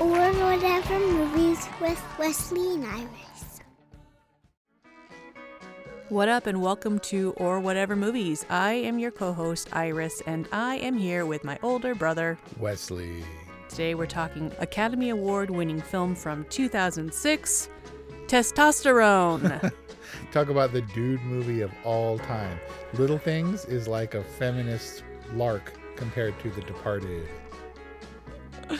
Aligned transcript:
Or 0.00 0.32
whatever 0.32 0.98
movies 0.98 1.68
with 1.78 2.02
Wesley 2.18 2.72
and 2.74 2.86
Iris. 2.86 3.60
What 6.08 6.26
up, 6.26 6.46
and 6.46 6.62
welcome 6.62 6.98
to 7.00 7.34
Or 7.36 7.60
Whatever 7.60 7.94
Movies. 7.94 8.46
I 8.48 8.72
am 8.72 8.98
your 8.98 9.10
co 9.10 9.34
host, 9.34 9.68
Iris, 9.74 10.22
and 10.26 10.48
I 10.52 10.76
am 10.76 10.96
here 10.96 11.26
with 11.26 11.44
my 11.44 11.58
older 11.62 11.94
brother, 11.94 12.38
Wesley. 12.58 13.22
Today 13.68 13.94
we're 13.94 14.06
talking 14.06 14.50
Academy 14.58 15.10
Award 15.10 15.50
winning 15.50 15.82
film 15.82 16.14
from 16.14 16.46
2006, 16.48 17.68
Testosterone. 18.26 19.70
Talk 20.32 20.48
about 20.48 20.72
the 20.72 20.80
dude 20.80 21.20
movie 21.24 21.60
of 21.60 21.72
all 21.84 22.18
time. 22.20 22.58
Little 22.94 23.18
Things 23.18 23.66
is 23.66 23.86
like 23.86 24.14
a 24.14 24.24
feminist 24.24 25.04
lark 25.34 25.74
compared 25.94 26.40
to 26.40 26.48
The 26.48 26.62
Departed. 26.62 27.28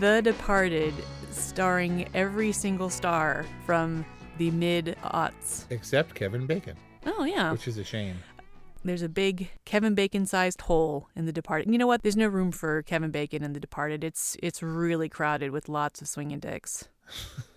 the 0.00 0.22
Departed, 0.22 0.94
starring 1.30 2.08
every 2.14 2.52
single 2.52 2.90
star 2.90 3.44
from 3.66 4.04
the 4.38 4.50
mid 4.50 4.96
aughts. 5.02 5.64
Except 5.70 6.14
Kevin 6.14 6.46
Bacon. 6.46 6.76
Oh, 7.06 7.24
yeah. 7.24 7.52
Which 7.52 7.68
is 7.68 7.78
a 7.78 7.84
shame. 7.84 8.16
There's 8.84 9.02
a 9.02 9.08
big 9.08 9.50
Kevin 9.64 9.94
Bacon 9.94 10.26
sized 10.26 10.62
hole 10.62 11.08
in 11.14 11.26
The 11.26 11.32
Departed. 11.32 11.70
You 11.70 11.78
know 11.78 11.86
what? 11.86 12.02
There's 12.02 12.16
no 12.16 12.26
room 12.26 12.50
for 12.50 12.82
Kevin 12.82 13.10
Bacon 13.10 13.44
in 13.44 13.52
The 13.52 13.60
Departed. 13.60 14.02
It's 14.02 14.36
it's 14.42 14.62
really 14.62 15.08
crowded 15.08 15.52
with 15.52 15.68
lots 15.68 16.00
of 16.02 16.08
swinging 16.08 16.40
dicks. 16.40 16.88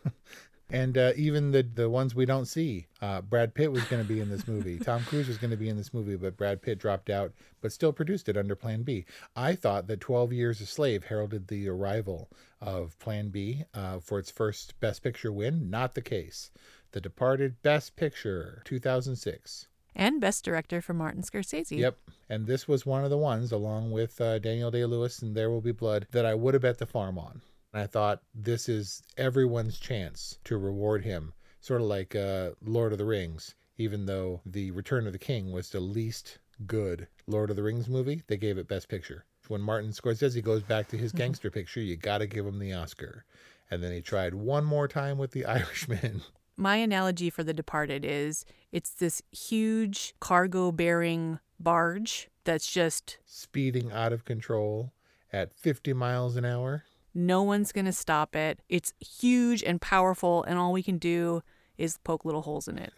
and 0.69 0.97
uh, 0.97 1.11
even 1.15 1.51
the 1.51 1.63
the 1.63 1.89
ones 1.89 2.15
we 2.15 2.25
don't 2.25 2.45
see. 2.45 2.87
Uh, 3.01 3.21
Brad 3.21 3.53
Pitt 3.53 3.71
was 3.71 3.83
going 3.85 4.01
to 4.01 4.07
be 4.07 4.19
in 4.19 4.29
this 4.29 4.47
movie. 4.47 4.79
Tom 4.83 5.03
Cruise 5.03 5.27
was 5.27 5.37
going 5.37 5.51
to 5.51 5.57
be 5.57 5.69
in 5.69 5.77
this 5.77 5.93
movie, 5.93 6.15
but 6.15 6.37
Brad 6.37 6.61
Pitt 6.61 6.79
dropped 6.79 7.09
out, 7.09 7.31
but 7.61 7.71
still 7.71 7.93
produced 7.93 8.29
it 8.29 8.37
under 8.37 8.55
Plan 8.55 8.83
B. 8.83 9.05
I 9.35 9.55
thought 9.55 9.87
that 9.87 10.01
12 10.01 10.33
Years 10.33 10.61
a 10.61 10.65
Slave 10.65 11.05
heralded 11.05 11.47
the 11.47 11.67
arrival 11.69 12.29
of 12.61 12.97
Plan 12.99 13.29
B 13.29 13.63
uh, 13.73 13.99
for 13.99 14.17
its 14.19 14.31
first 14.31 14.79
Best 14.79 15.03
Picture 15.03 15.31
win. 15.31 15.69
Not 15.69 15.93
the 15.93 16.01
case. 16.01 16.51
The 16.91 17.01
Departed 17.01 17.61
Best 17.61 17.95
Picture 17.95 18.61
2006. 18.65 19.67
And 19.97 20.19
Best 20.19 20.43
Director 20.43 20.81
for 20.81 20.93
Martin 20.93 21.21
Scorsese. 21.21 21.77
Yep. 21.77 21.97
And 22.29 22.47
this 22.47 22.67
was 22.67 22.85
one 22.85 23.05
of 23.05 23.09
the 23.09 23.17
ones, 23.17 23.51
along 23.51 23.91
with 23.91 24.19
uh, 24.19 24.39
Daniel 24.39 24.71
Day 24.71 24.83
Lewis 24.83 25.21
and 25.21 25.35
There 25.35 25.49
Will 25.49 25.61
Be 25.61 25.71
Blood, 25.71 26.07
that 26.11 26.25
I 26.25 26.33
would 26.33 26.53
have 26.53 26.63
bet 26.63 26.79
the 26.79 26.85
farm 26.85 27.17
on. 27.17 27.41
And 27.75 27.83
I 27.83 27.87
thought 27.87 28.21
this 28.33 28.69
is 28.69 29.03
everyone's 29.17 29.77
chance 29.77 30.39
to 30.45 30.57
reward 30.57 31.03
him, 31.03 31.33
sort 31.59 31.81
of 31.81 31.87
like 31.87 32.15
uh, 32.15 32.51
Lord 32.63 32.93
of 32.93 32.97
the 32.97 33.03
Rings. 33.03 33.53
Even 33.77 34.05
though 34.05 34.39
The 34.45 34.71
Return 34.71 35.05
of 35.07 35.11
the 35.11 35.19
King 35.19 35.51
was 35.51 35.69
the 35.69 35.81
least 35.81 36.39
good 36.65 37.05
Lord 37.27 37.49
of 37.49 37.57
the 37.57 37.63
Rings 37.63 37.89
movie, 37.89 38.23
they 38.27 38.37
gave 38.37 38.57
it 38.57 38.69
Best 38.69 38.87
Picture. 38.87 39.25
When 39.49 39.59
Martin 39.59 39.91
Scorsese 39.91 40.41
goes 40.41 40.63
back 40.63 40.87
to 40.87 40.97
his 40.97 41.11
gangster 41.11 41.51
picture, 41.51 41.81
you 41.81 41.97
got 41.97 42.19
to 42.19 42.27
give 42.27 42.45
him 42.45 42.59
the 42.59 42.71
Oscar. 42.71 43.25
And 43.69 43.83
then 43.83 43.91
he 43.91 44.01
tried 44.01 44.35
one 44.35 44.63
more 44.63 44.87
time 44.87 45.17
with 45.17 45.31
The 45.31 45.43
Irishman. 45.45 46.21
My 46.55 46.77
analogy 46.77 47.29
for 47.29 47.43
The 47.43 47.53
Departed 47.53 48.05
is 48.05 48.45
it's 48.71 48.91
this 48.91 49.21
huge 49.33 50.15
cargo 50.21 50.71
bearing 50.71 51.39
barge 51.59 52.29
that's 52.45 52.71
just 52.71 53.17
speeding 53.25 53.91
out 53.91 54.13
of 54.13 54.23
control 54.23 54.93
at 55.33 55.53
50 55.53 55.91
miles 55.91 56.37
an 56.37 56.45
hour. 56.45 56.85
No 57.15 57.41
one's 57.41 57.71
going 57.71 57.85
to 57.85 57.93
stop 57.93 58.35
it. 58.35 58.59
It's 58.67 58.93
huge 58.99 59.63
and 59.63 59.81
powerful, 59.81 60.43
and 60.43 60.59
all 60.59 60.73
we 60.73 60.83
can 60.83 60.97
do 60.97 61.41
is 61.77 61.97
poke 62.03 62.25
little 62.25 62.41
holes 62.41 62.67
in 62.67 62.77
it. 62.77 62.93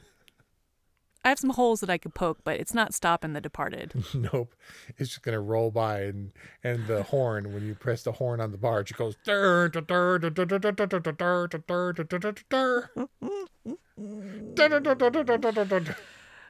I 1.24 1.30
have 1.30 1.40
some 1.40 1.50
holes 1.52 1.82
that 1.82 1.90
I 1.90 1.98
could 1.98 2.16
poke, 2.16 2.40
but 2.44 2.60
it's 2.60 2.74
not 2.74 2.94
stopping 2.94 3.34
the 3.34 3.42
departed. 3.42 3.94
nope. 4.14 4.56
It's 4.98 5.10
just 5.10 5.24
gonna 5.24 5.42
roll 5.42 5.72
by 5.72 6.04
and 6.04 6.32
and 6.64 6.88
the 6.88 7.04
horn, 7.04 7.54
when 7.54 7.66
you 7.68 7.76
press 7.76 8.04
the 8.04 8.14
horn 8.14 8.40
on 8.40 8.52
the 8.52 8.58
barge, 8.58 8.92
it 8.92 8.98
goes 8.98 9.16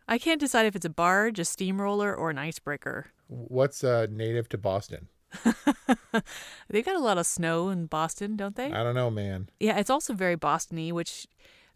I 0.08 0.18
can't 0.20 0.40
decide 0.40 0.68
if 0.68 0.76
it's 0.76 0.86
a 0.86 0.92
barge, 0.92 1.40
a 1.40 1.46
steamroller, 1.46 2.16
or 2.16 2.30
an 2.30 2.38
icebreaker. 2.38 3.08
What's 3.28 3.84
uh, 3.84 4.08
native 4.10 4.48
to 4.50 4.58
Boston? 4.58 5.08
They've 6.70 6.86
got 6.86 6.96
a 6.96 7.00
lot 7.00 7.18
of 7.18 7.26
snow 7.26 7.70
in 7.70 7.86
Boston, 7.86 8.36
don't 8.36 8.56
they? 8.56 8.72
I 8.72 8.84
don't 8.84 8.96
know, 8.96 9.10
man. 9.10 9.50
Yeah, 9.60 9.78
it's 9.78 9.90
also 9.90 10.14
very 10.14 10.36
Bostony, 10.38 10.92
which 10.92 11.28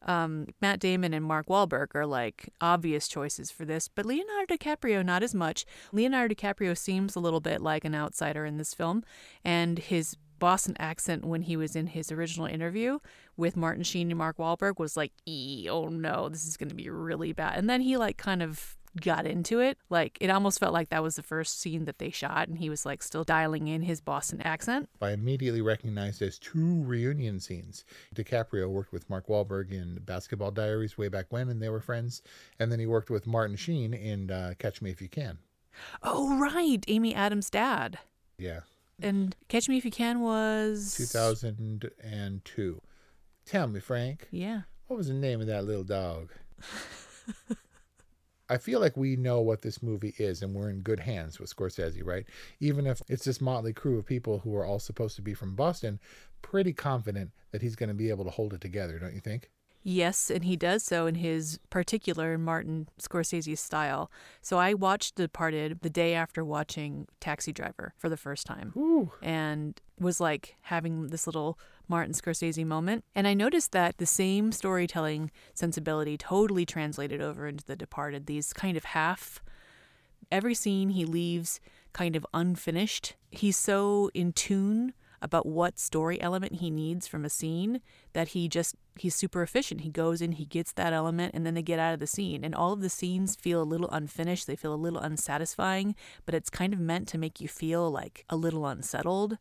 um, 0.03 0.47
Matt 0.61 0.79
Damon 0.79 1.13
and 1.13 1.25
Mark 1.25 1.47
Wahlberg 1.47 1.95
are 1.95 2.05
like 2.05 2.49
obvious 2.59 3.07
choices 3.07 3.51
for 3.51 3.65
this, 3.65 3.87
but 3.87 4.05
Leonardo 4.05 4.55
DiCaprio 4.55 5.05
not 5.05 5.23
as 5.23 5.35
much. 5.35 5.65
Leonardo 5.91 6.33
DiCaprio 6.33 6.77
seems 6.77 7.15
a 7.15 7.19
little 7.19 7.39
bit 7.41 7.61
like 7.61 7.85
an 7.85 7.95
outsider 7.95 8.45
in 8.45 8.57
this 8.57 8.73
film, 8.73 9.03
and 9.43 9.77
his 9.79 10.17
Boston 10.39 10.75
accent 10.79 11.23
when 11.23 11.43
he 11.43 11.55
was 11.55 11.75
in 11.75 11.87
his 11.87 12.11
original 12.11 12.47
interview 12.47 12.97
with 13.37 13.55
Martin 13.55 13.83
Sheen 13.83 14.09
and 14.09 14.17
Mark 14.17 14.37
Wahlberg 14.37 14.79
was 14.79 14.97
like, 14.97 15.13
"E, 15.27 15.67
oh 15.69 15.87
no, 15.87 16.29
this 16.29 16.47
is 16.47 16.57
going 16.57 16.69
to 16.69 16.75
be 16.75 16.89
really 16.89 17.31
bad." 17.31 17.59
And 17.59 17.69
then 17.69 17.81
he 17.81 17.95
like 17.95 18.17
kind 18.17 18.41
of 18.41 18.75
got 18.99 19.25
into 19.25 19.59
it. 19.59 19.77
Like 19.89 20.17
it 20.19 20.29
almost 20.29 20.59
felt 20.59 20.73
like 20.73 20.89
that 20.89 21.03
was 21.03 21.15
the 21.15 21.23
first 21.23 21.59
scene 21.59 21.85
that 21.85 21.99
they 21.99 22.09
shot, 22.09 22.47
and 22.47 22.57
he 22.57 22.69
was 22.69 22.85
like 22.85 23.03
still 23.03 23.23
dialing 23.23 23.67
in 23.67 23.81
his 23.83 24.01
Boston 24.01 24.41
accent. 24.41 24.89
I 25.01 25.11
immediately 25.11 25.61
recognized 25.61 26.21
as 26.21 26.39
two 26.39 26.83
reunion 26.83 27.39
scenes. 27.39 27.85
DiCaprio 28.15 28.69
worked 28.69 28.91
with 28.91 29.09
Mark 29.09 29.27
Wahlberg 29.27 29.71
in 29.71 29.99
Basketball 30.05 30.51
Diaries 30.51 30.97
way 30.97 31.07
back 31.07 31.27
when, 31.29 31.49
and 31.49 31.61
they 31.61 31.69
were 31.69 31.79
friends. 31.79 32.21
And 32.59 32.71
then 32.71 32.79
he 32.79 32.85
worked 32.85 33.09
with 33.09 33.27
Martin 33.27 33.55
Sheen 33.55 33.93
in 33.93 34.31
uh, 34.31 34.53
Catch 34.59 34.81
Me 34.81 34.91
If 34.91 35.01
You 35.01 35.09
Can. 35.09 35.37
Oh 36.03 36.37
right, 36.37 36.83
Amy 36.87 37.15
Adams' 37.15 37.49
dad. 37.49 37.99
Yeah. 38.37 38.61
And 39.01 39.35
Catch 39.47 39.69
Me 39.69 39.77
If 39.77 39.85
You 39.85 39.91
Can 39.91 40.19
was 40.19 40.95
2002. 40.97 42.81
Tell 43.45 43.67
me, 43.67 43.79
Frank. 43.79 44.27
Yeah. 44.31 44.61
What 44.87 44.97
was 44.97 45.07
the 45.07 45.13
name 45.13 45.41
of 45.41 45.47
that 45.47 45.65
little 45.65 45.83
dog? 45.83 46.31
I 48.51 48.57
feel 48.57 48.81
like 48.81 48.97
we 48.97 49.15
know 49.15 49.39
what 49.39 49.61
this 49.61 49.81
movie 49.81 50.13
is 50.17 50.41
and 50.41 50.53
we're 50.53 50.69
in 50.69 50.81
good 50.81 50.99
hands 50.99 51.39
with 51.39 51.55
Scorsese, 51.55 52.05
right? 52.05 52.25
Even 52.59 52.85
if 52.85 53.01
it's 53.07 53.23
this 53.23 53.39
motley 53.39 53.71
crew 53.71 53.97
of 53.97 54.05
people 54.05 54.39
who 54.39 54.53
are 54.57 54.65
all 54.65 54.77
supposed 54.77 55.15
to 55.15 55.21
be 55.21 55.33
from 55.33 55.55
Boston, 55.55 56.01
pretty 56.41 56.73
confident 56.73 57.31
that 57.51 57.61
he's 57.61 57.77
going 57.77 57.87
to 57.87 57.95
be 57.95 58.09
able 58.09 58.25
to 58.25 58.29
hold 58.29 58.53
it 58.53 58.59
together, 58.59 58.99
don't 58.99 59.13
you 59.13 59.21
think? 59.21 59.49
Yes, 59.83 60.29
and 60.29 60.43
he 60.43 60.57
does 60.57 60.83
so 60.83 61.07
in 61.07 61.15
his 61.15 61.59
particular 61.69 62.37
Martin 62.37 62.89
Scorsese 63.01 63.57
style. 63.57 64.11
So 64.41 64.57
I 64.57 64.73
watched 64.73 65.15
Departed 65.15 65.79
the 65.81 65.89
day 65.89 66.13
after 66.13 66.43
watching 66.43 67.07
Taxi 67.21 67.53
Driver 67.53 67.93
for 67.97 68.09
the 68.09 68.17
first 68.17 68.45
time 68.45 68.73
Ooh. 68.75 69.11
and 69.21 69.79
was 69.97 70.19
like 70.19 70.57
having 70.63 71.07
this 71.07 71.25
little 71.25 71.57
Martin 71.91 72.13
Scorsese 72.13 72.65
moment. 72.65 73.03
And 73.13 73.27
I 73.27 73.33
noticed 73.33 73.73
that 73.73 73.97
the 73.97 74.05
same 74.05 74.53
storytelling 74.53 75.29
sensibility 75.53 76.17
totally 76.17 76.65
translated 76.65 77.21
over 77.21 77.47
into 77.47 77.65
The 77.65 77.75
Departed. 77.75 78.25
These 78.25 78.53
kind 78.53 78.77
of 78.77 78.85
half, 78.85 79.43
every 80.31 80.55
scene 80.55 80.91
he 80.91 81.03
leaves 81.03 81.59
kind 81.91 82.15
of 82.15 82.25
unfinished. 82.33 83.15
He's 83.29 83.57
so 83.57 84.09
in 84.13 84.31
tune 84.31 84.93
about 85.21 85.45
what 85.45 85.77
story 85.77 86.19
element 86.21 86.55
he 86.55 86.71
needs 86.71 87.07
from 87.07 87.25
a 87.25 87.29
scene 87.29 87.81
that 88.13 88.29
he 88.29 88.47
just 88.47 88.75
he's 88.97 89.13
super 89.13 89.43
efficient. 89.43 89.81
He 89.81 89.89
goes 89.89 90.21
in, 90.21 90.31
he 90.31 90.45
gets 90.45 90.71
that 90.73 90.93
element, 90.93 91.33
and 91.35 91.45
then 91.45 91.55
they 91.55 91.61
get 91.61 91.77
out 91.77 91.93
of 91.93 91.99
the 91.99 92.07
scene. 92.07 92.45
And 92.45 92.55
all 92.55 92.71
of 92.71 92.81
the 92.81 92.89
scenes 92.89 93.35
feel 93.35 93.61
a 93.61 93.63
little 93.63 93.89
unfinished. 93.89 94.47
They 94.47 94.55
feel 94.55 94.73
a 94.73 94.75
little 94.75 94.99
unsatisfying, 94.99 95.93
but 96.25 96.33
it's 96.33 96.49
kind 96.49 96.73
of 96.73 96.79
meant 96.79 97.09
to 97.09 97.17
make 97.17 97.41
you 97.41 97.49
feel 97.49 97.91
like 97.91 98.23
a 98.29 98.37
little 98.37 98.65
unsettled. 98.65 99.37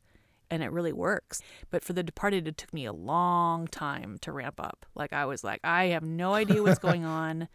And 0.50 0.62
it 0.62 0.72
really 0.72 0.92
works. 0.92 1.40
But 1.70 1.82
for 1.82 1.92
The 1.92 2.02
Departed, 2.02 2.48
it 2.48 2.56
took 2.56 2.72
me 2.72 2.84
a 2.84 2.92
long 2.92 3.66
time 3.66 4.18
to 4.22 4.32
ramp 4.32 4.60
up. 4.60 4.86
Like 4.94 5.12
I 5.12 5.24
was 5.24 5.44
like, 5.44 5.60
I 5.64 5.86
have 5.86 6.02
no 6.02 6.34
idea 6.34 6.62
what's 6.62 6.78
going 6.90 7.04
on. 7.04 7.48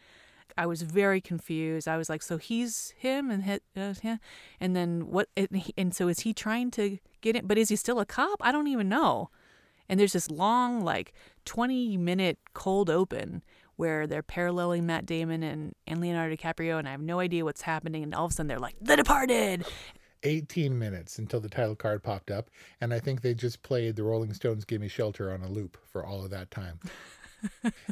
I 0.58 0.66
was 0.66 0.84
very 0.84 1.20
confused. 1.20 1.88
I 1.88 1.98
was 1.98 2.10
like, 2.10 2.22
so 2.22 2.38
he's 2.38 2.94
him 2.98 3.30
and 3.30 3.44
he, 3.44 3.60
uh, 3.76 3.94
yeah. 4.02 4.18
and 4.60 4.76
then 4.76 5.08
what? 5.08 5.28
And, 5.36 5.50
he, 5.52 5.74
and 5.78 5.94
so 5.94 6.08
is 6.08 6.22
he 6.22 6.34
trying 6.34 6.72
to 6.72 6.98
get 7.22 7.36
it? 7.36 7.48
But 7.48 7.58
is 7.58 7.70
he 7.70 7.76
still 7.76 8.00
a 8.00 8.06
cop? 8.06 8.38
I 8.42 8.52
don't 8.52 8.68
even 8.68 8.88
know. 8.88 9.30
And 9.90 10.00
there's 10.00 10.14
this 10.14 10.32
long, 10.32 10.82
like 10.82 11.14
20 11.44 11.98
minute 11.98 12.40
cold 12.54 12.90
open 12.90 13.44
where 13.76 14.08
they're 14.08 14.24
paralleling 14.24 14.86
Matt 14.86 15.06
Damon 15.06 15.44
and, 15.44 15.76
and 15.86 16.00
Leonardo 16.00 16.36
DiCaprio, 16.36 16.80
and 16.80 16.88
I 16.88 16.92
have 16.92 17.02
no 17.02 17.20
idea 17.20 17.44
what's 17.44 17.64
happening. 17.64 18.04
And 18.04 18.16
all 18.16 18.26
of 18.26 18.32
a 18.32 18.34
sudden 18.34 18.48
they're 18.48 18.58
like, 18.58 18.78
The 18.82 18.96
Departed. 18.96 19.66
18 20.26 20.78
minutes 20.78 21.20
until 21.20 21.40
the 21.40 21.48
title 21.48 21.76
card 21.76 22.04
popped 22.04 22.32
up, 22.32 22.50
and 22.82 22.94
I 22.94 23.00
think 23.00 23.22
they 23.22 23.34
just 23.34 23.64
played 23.64 23.96
the 23.96 24.04
Rolling 24.04 24.34
Stones 24.34 24.66
Gimme 24.66 24.90
Shelter 24.90 25.32
on 25.32 25.42
a 25.42 25.50
loop 25.50 25.78
for 25.86 26.06
all 26.06 26.24
of 26.24 26.32
that 26.32 26.52
time. 26.52 26.80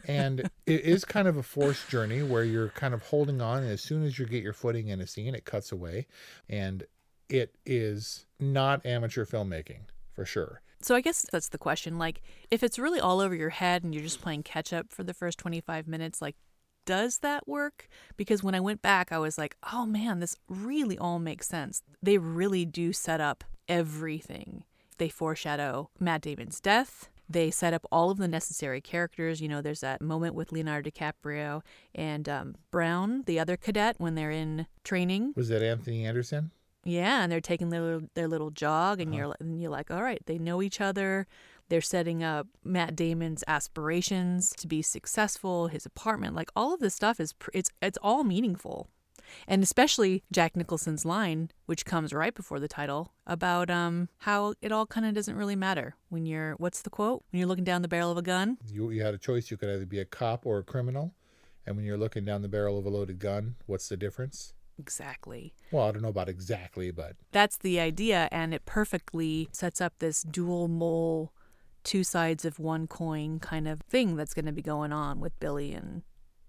and 0.08 0.42
it 0.66 0.82
is 0.82 1.06
kind 1.06 1.28
of 1.28 1.38
a 1.38 1.44
forced 1.44 1.88
journey 1.90 2.24
where 2.24 2.44
you're 2.44 2.70
kind 2.70 2.94
of 2.94 3.04
holding 3.04 3.40
on, 3.40 3.64
and 3.64 3.72
as 3.72 3.82
soon 3.82 4.04
as 4.04 4.20
you 4.20 4.26
get 4.26 4.44
your 4.44 4.54
footing 4.54 4.90
in 4.90 5.00
a 5.00 5.08
scene, 5.08 5.36
it 5.36 5.46
cuts 5.46 5.72
away. 5.72 6.08
And 6.50 6.84
it 7.30 7.56
is 7.66 8.26
not 8.40 8.86
amateur 8.86 9.26
filmmaking 9.26 9.82
for 10.14 10.26
sure. 10.26 10.62
So 10.82 10.96
I 10.96 11.02
guess 11.02 11.26
that's 11.32 11.50
the 11.50 11.58
question. 11.58 11.98
Like, 11.98 12.22
if 12.52 12.62
it's 12.62 12.78
really 12.78 13.00
all 13.00 13.22
over 13.22 13.34
your 13.34 13.50
head 13.50 13.84
and 13.84 13.94
you're 13.94 14.04
just 14.04 14.22
playing 14.22 14.44
catch 14.44 14.74
up 14.74 14.92
for 14.92 15.04
the 15.04 15.14
first 15.14 15.40
25 15.40 15.88
minutes, 15.88 16.22
like, 16.22 16.36
does 16.86 17.20
that 17.20 17.48
work? 17.48 17.88
Because 18.18 18.44
when 18.44 18.56
I 18.56 18.60
went 18.60 18.82
back, 18.82 19.12
I 19.12 19.18
was 19.18 19.38
like, 19.38 19.56
oh 19.72 19.86
man, 19.86 20.20
this 20.20 20.36
really 20.48 20.98
all 20.98 21.20
makes 21.20 21.48
sense. 21.48 21.82
They 22.02 22.18
really 22.18 22.66
do 22.66 22.94
set 22.94 23.22
up 23.22 23.44
everything. 23.68 24.64
They 24.98 25.10
foreshadow 25.10 25.90
Matt 26.00 26.22
Damon's 26.22 26.60
death. 26.60 27.10
They 27.30 27.52
set 27.52 27.74
up 27.74 27.86
all 27.92 28.12
of 28.12 28.18
the 28.18 28.28
necessary 28.28 28.82
characters. 28.82 29.42
You 29.42 29.48
know, 29.48 29.62
there's 29.62 29.82
that 29.82 30.02
moment 30.02 30.36
with 30.36 30.52
Leonardo 30.52 30.90
DiCaprio 30.90 31.62
and 31.96 32.28
um, 32.28 32.56
Brown, 32.70 33.24
the 33.26 33.40
other 33.40 33.58
cadet, 33.58 33.96
when 33.98 34.16
they're 34.16 34.32
in 34.32 34.68
training. 34.84 35.34
Was 35.36 35.50
that 35.50 35.64
Anthony 35.64 36.06
Anderson? 36.06 36.52
Yeah, 36.86 37.24
and 37.24 37.32
they're 37.32 37.40
taking 37.40 37.70
their 37.70 37.82
little, 37.82 38.10
their 38.14 38.28
little 38.28 38.52
jog, 38.52 39.00
and 39.00 39.12
uh-huh. 39.12 39.18
you're 39.18 39.36
and 39.40 39.62
you're 39.62 39.72
like, 39.72 39.90
all 39.90 40.04
right, 40.04 40.22
they 40.26 40.38
know 40.38 40.62
each 40.62 40.82
other. 40.82 41.28
They're 41.74 41.82
setting 41.82 42.24
up 42.24 42.46
Matt 42.64 42.96
Damon's 42.96 43.44
aspirations 43.48 44.54
to 44.58 44.68
be 44.68 44.84
successful, 44.84 45.70
his 45.70 45.88
apartment, 45.88 46.36
like 46.36 46.52
all 46.56 46.76
of 46.76 46.80
this 46.80 46.94
stuff 46.94 47.20
is 47.20 47.34
it's 47.52 47.72
it's 47.82 47.98
all 48.04 48.24
meaningful. 48.24 48.92
And 49.48 49.64
especially 49.64 50.22
Jack 50.32 50.56
Nicholson's 50.56 51.04
line, 51.04 51.50
which 51.66 51.84
comes 51.84 52.14
right 52.14 52.36
before 52.36 52.60
the 52.60 52.68
title, 52.68 53.14
about 53.26 53.72
um 53.72 54.10
how 54.20 54.54
it 54.62 54.72
all 54.72 54.86
kind 54.86 55.04
of 55.04 55.16
doesn't 55.16 55.36
really 55.36 55.56
matter 55.56 55.96
when 56.10 56.28
you're 56.28 56.54
what's 56.60 56.84
the 56.84 56.92
quote? 56.92 57.24
When 57.32 57.40
you're 57.40 57.48
looking 57.48 57.64
down 57.64 57.82
the 57.82 57.88
barrel 57.88 58.12
of 58.12 58.20
a 58.20 58.22
gun? 58.22 58.60
You 58.72 58.92
you 58.92 59.02
had 59.02 59.16
a 59.16 59.18
choice, 59.18 59.50
you 59.50 59.58
could 59.58 59.70
either 59.70 59.88
be 59.88 59.98
a 59.98 60.06
cop 60.06 60.46
or 60.46 60.60
a 60.60 60.64
criminal. 60.64 61.16
And 61.66 61.76
when 61.76 61.86
you're 61.86 61.98
looking 61.98 62.24
down 62.24 62.44
the 62.44 62.48
barrel 62.48 62.78
of 62.78 62.86
a 62.86 62.90
loaded 62.90 63.18
gun, 63.18 63.56
what's 63.66 63.90
the 63.90 63.98
difference? 63.98 64.54
Exactly. 64.78 65.56
Well, 65.72 65.88
I 65.88 65.92
don't 65.92 66.04
know 66.04 66.10
about 66.10 66.30
exactly, 66.30 66.92
but 66.92 67.16
that's 67.32 67.58
the 67.58 67.80
idea, 67.80 68.30
and 68.32 68.54
it 68.54 68.66
perfectly 68.66 69.50
sets 69.52 69.82
up 69.82 69.94
this 69.98 70.22
dual 70.22 70.68
mole, 70.68 71.34
two 71.84 72.04
sides 72.04 72.46
of 72.46 72.60
one 72.60 72.88
coin 72.88 73.40
kind 73.40 73.68
of 73.68 73.82
thing 73.82 74.16
that's 74.16 74.34
going 74.34 74.46
to 74.46 74.52
be 74.52 74.62
going 74.62 74.92
on 74.92 75.20
with 75.20 75.40
Billy 75.40 75.74
and 75.74 76.04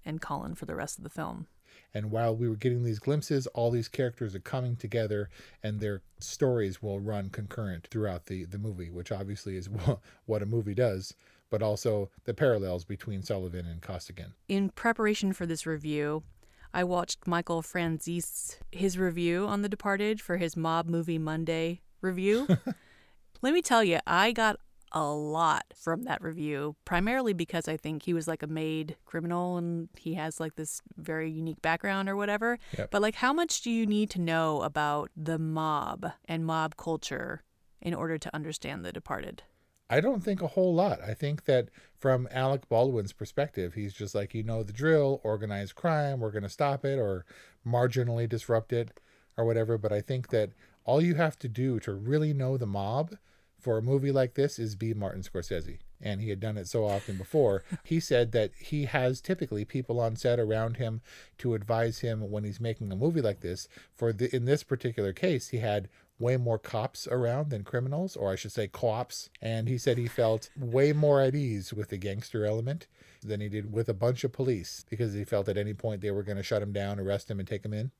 and 0.06 0.20
Colin 0.20 0.54
for 0.54 0.66
the 0.66 0.74
rest 0.74 0.98
of 0.98 1.04
the 1.04 1.10
film. 1.10 1.46
And 1.94 2.10
while 2.10 2.36
we 2.36 2.48
were 2.48 2.56
getting 2.56 2.84
these 2.84 2.98
glimpses, 2.98 3.46
all 3.48 3.70
these 3.70 3.88
characters 3.88 4.34
are 4.34 4.40
coming 4.40 4.76
together, 4.76 5.30
and 5.62 5.80
their 5.80 6.02
stories 6.18 6.82
will 6.82 7.00
run 7.00 7.30
concurrent 7.30 7.86
throughout 7.90 8.26
the 8.26 8.44
the 8.44 8.58
movie, 8.58 8.90
which 8.90 9.12
obviously 9.12 9.56
is 9.56 9.68
what 10.26 10.42
a 10.42 10.46
movie 10.46 10.74
does 10.74 11.14
but 11.50 11.62
also 11.62 12.10
the 12.24 12.34
parallels 12.34 12.84
between 12.84 13.22
Sullivan 13.22 13.64
and 13.64 13.80
Costigan. 13.80 14.34
In 14.48 14.70
preparation 14.70 15.32
for 15.32 15.46
this 15.46 15.66
review, 15.66 16.24
I 16.72 16.82
watched 16.82 17.28
Michael 17.28 17.62
Franzese 17.62 18.56
his 18.72 18.98
review 18.98 19.46
on 19.46 19.62
The 19.62 19.68
Departed 19.68 20.20
for 20.20 20.38
his 20.38 20.56
Mob 20.56 20.88
Movie 20.88 21.16
Monday 21.16 21.80
review. 22.00 22.48
Let 23.42 23.54
me 23.54 23.62
tell 23.62 23.84
you, 23.84 24.00
I 24.04 24.32
got 24.32 24.58
a 24.94 25.04
lot 25.04 25.64
from 25.74 26.04
that 26.04 26.22
review, 26.22 26.76
primarily 26.84 27.32
because 27.32 27.66
I 27.68 27.76
think 27.76 28.04
he 28.04 28.14
was 28.14 28.28
like 28.28 28.42
a 28.42 28.46
made 28.46 28.96
criminal 29.04 29.58
and 29.58 29.88
he 29.98 30.14
has 30.14 30.38
like 30.38 30.54
this 30.54 30.80
very 30.96 31.30
unique 31.30 31.60
background 31.60 32.08
or 32.08 32.16
whatever. 32.16 32.58
Yep. 32.78 32.92
But 32.92 33.02
like, 33.02 33.16
how 33.16 33.32
much 33.32 33.60
do 33.60 33.70
you 33.70 33.86
need 33.86 34.08
to 34.10 34.20
know 34.20 34.62
about 34.62 35.10
the 35.16 35.38
mob 35.38 36.12
and 36.26 36.46
mob 36.46 36.76
culture 36.76 37.42
in 37.82 37.92
order 37.92 38.16
to 38.18 38.34
understand 38.34 38.84
The 38.84 38.92
Departed? 38.92 39.42
I 39.90 40.00
don't 40.00 40.24
think 40.24 40.40
a 40.40 40.46
whole 40.46 40.74
lot. 40.74 41.00
I 41.02 41.12
think 41.12 41.44
that 41.44 41.68
from 41.98 42.26
Alec 42.30 42.68
Baldwin's 42.68 43.12
perspective, 43.12 43.74
he's 43.74 43.92
just 43.92 44.14
like, 44.14 44.32
you 44.32 44.42
know, 44.42 44.62
the 44.62 44.72
drill, 44.72 45.20
organized 45.24 45.74
crime, 45.74 46.20
we're 46.20 46.30
going 46.30 46.44
to 46.44 46.48
stop 46.48 46.84
it 46.84 46.98
or 46.98 47.26
marginally 47.66 48.28
disrupt 48.28 48.72
it 48.72 48.92
or 49.36 49.44
whatever. 49.44 49.76
But 49.76 49.92
I 49.92 50.00
think 50.00 50.28
that 50.28 50.50
all 50.84 51.02
you 51.02 51.16
have 51.16 51.38
to 51.40 51.48
do 51.48 51.80
to 51.80 51.92
really 51.92 52.32
know 52.32 52.56
the 52.56 52.66
mob 52.66 53.16
for 53.64 53.78
a 53.78 53.82
movie 53.82 54.12
like 54.12 54.34
this 54.34 54.58
is 54.58 54.76
be 54.76 54.92
Martin 54.92 55.22
Scorsese. 55.22 55.78
And 55.98 56.20
he 56.20 56.28
had 56.28 56.38
done 56.38 56.58
it 56.58 56.68
so 56.68 56.84
often 56.84 57.16
before. 57.16 57.64
he 57.82 57.98
said 57.98 58.32
that 58.32 58.50
he 58.58 58.84
has 58.84 59.22
typically 59.22 59.64
people 59.64 59.98
on 59.98 60.16
set 60.16 60.38
around 60.38 60.76
him 60.76 61.00
to 61.38 61.54
advise 61.54 62.00
him 62.00 62.30
when 62.30 62.44
he's 62.44 62.60
making 62.60 62.92
a 62.92 62.96
movie 62.96 63.22
like 63.22 63.40
this. 63.40 63.66
For 63.94 64.12
the, 64.12 64.34
in 64.36 64.44
this 64.44 64.62
particular 64.62 65.14
case, 65.14 65.48
he 65.48 65.58
had 65.58 65.88
way 66.18 66.36
more 66.36 66.58
cops 66.58 67.08
around 67.08 67.48
than 67.48 67.64
criminals, 67.64 68.16
or 68.16 68.30
I 68.30 68.36
should 68.36 68.52
say 68.52 68.68
co-ops. 68.68 69.30
And 69.40 69.66
he 69.66 69.78
said 69.78 69.96
he 69.96 70.08
felt 70.08 70.50
way 70.58 70.92
more 70.92 71.22
at 71.22 71.34
ease 71.34 71.72
with 71.72 71.88
the 71.88 71.96
gangster 71.96 72.44
element 72.44 72.86
than 73.22 73.40
he 73.40 73.48
did 73.48 73.72
with 73.72 73.88
a 73.88 73.94
bunch 73.94 74.24
of 74.24 74.32
police 74.32 74.84
because 74.90 75.14
he 75.14 75.24
felt 75.24 75.48
at 75.48 75.56
any 75.56 75.72
point 75.72 76.02
they 76.02 76.10
were 76.10 76.22
going 76.22 76.36
to 76.36 76.42
shut 76.42 76.60
him 76.60 76.72
down, 76.72 77.00
arrest 77.00 77.30
him, 77.30 77.38
and 77.38 77.48
take 77.48 77.64
him 77.64 77.72
in. 77.72 77.92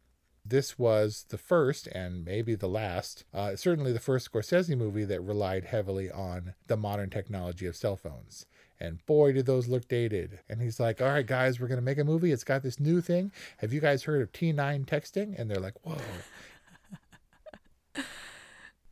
This 0.46 0.78
was 0.78 1.24
the 1.30 1.38
first, 1.38 1.86
and 1.88 2.24
maybe 2.24 2.54
the 2.54 2.68
last, 2.68 3.24
uh, 3.32 3.56
certainly 3.56 3.92
the 3.92 4.00
first 4.00 4.30
Scorsese 4.30 4.76
movie 4.76 5.04
that 5.04 5.22
relied 5.22 5.64
heavily 5.64 6.10
on 6.10 6.54
the 6.66 6.76
modern 6.76 7.08
technology 7.08 7.66
of 7.66 7.76
cell 7.76 7.96
phones. 7.96 8.46
And 8.78 9.04
boy, 9.06 9.32
did 9.32 9.46
those 9.46 9.68
look 9.68 9.88
dated. 9.88 10.40
And 10.48 10.60
he's 10.60 10.78
like, 10.78 11.00
All 11.00 11.08
right, 11.08 11.26
guys, 11.26 11.58
we're 11.58 11.68
going 11.68 11.80
to 11.80 11.84
make 11.84 11.98
a 11.98 12.04
movie. 12.04 12.32
It's 12.32 12.44
got 12.44 12.62
this 12.62 12.78
new 12.78 13.00
thing. 13.00 13.32
Have 13.58 13.72
you 13.72 13.80
guys 13.80 14.02
heard 14.02 14.20
of 14.20 14.32
T9 14.32 14.84
texting? 14.84 15.38
And 15.38 15.50
they're 15.50 15.60
like, 15.60 15.74
Whoa. 15.82 15.96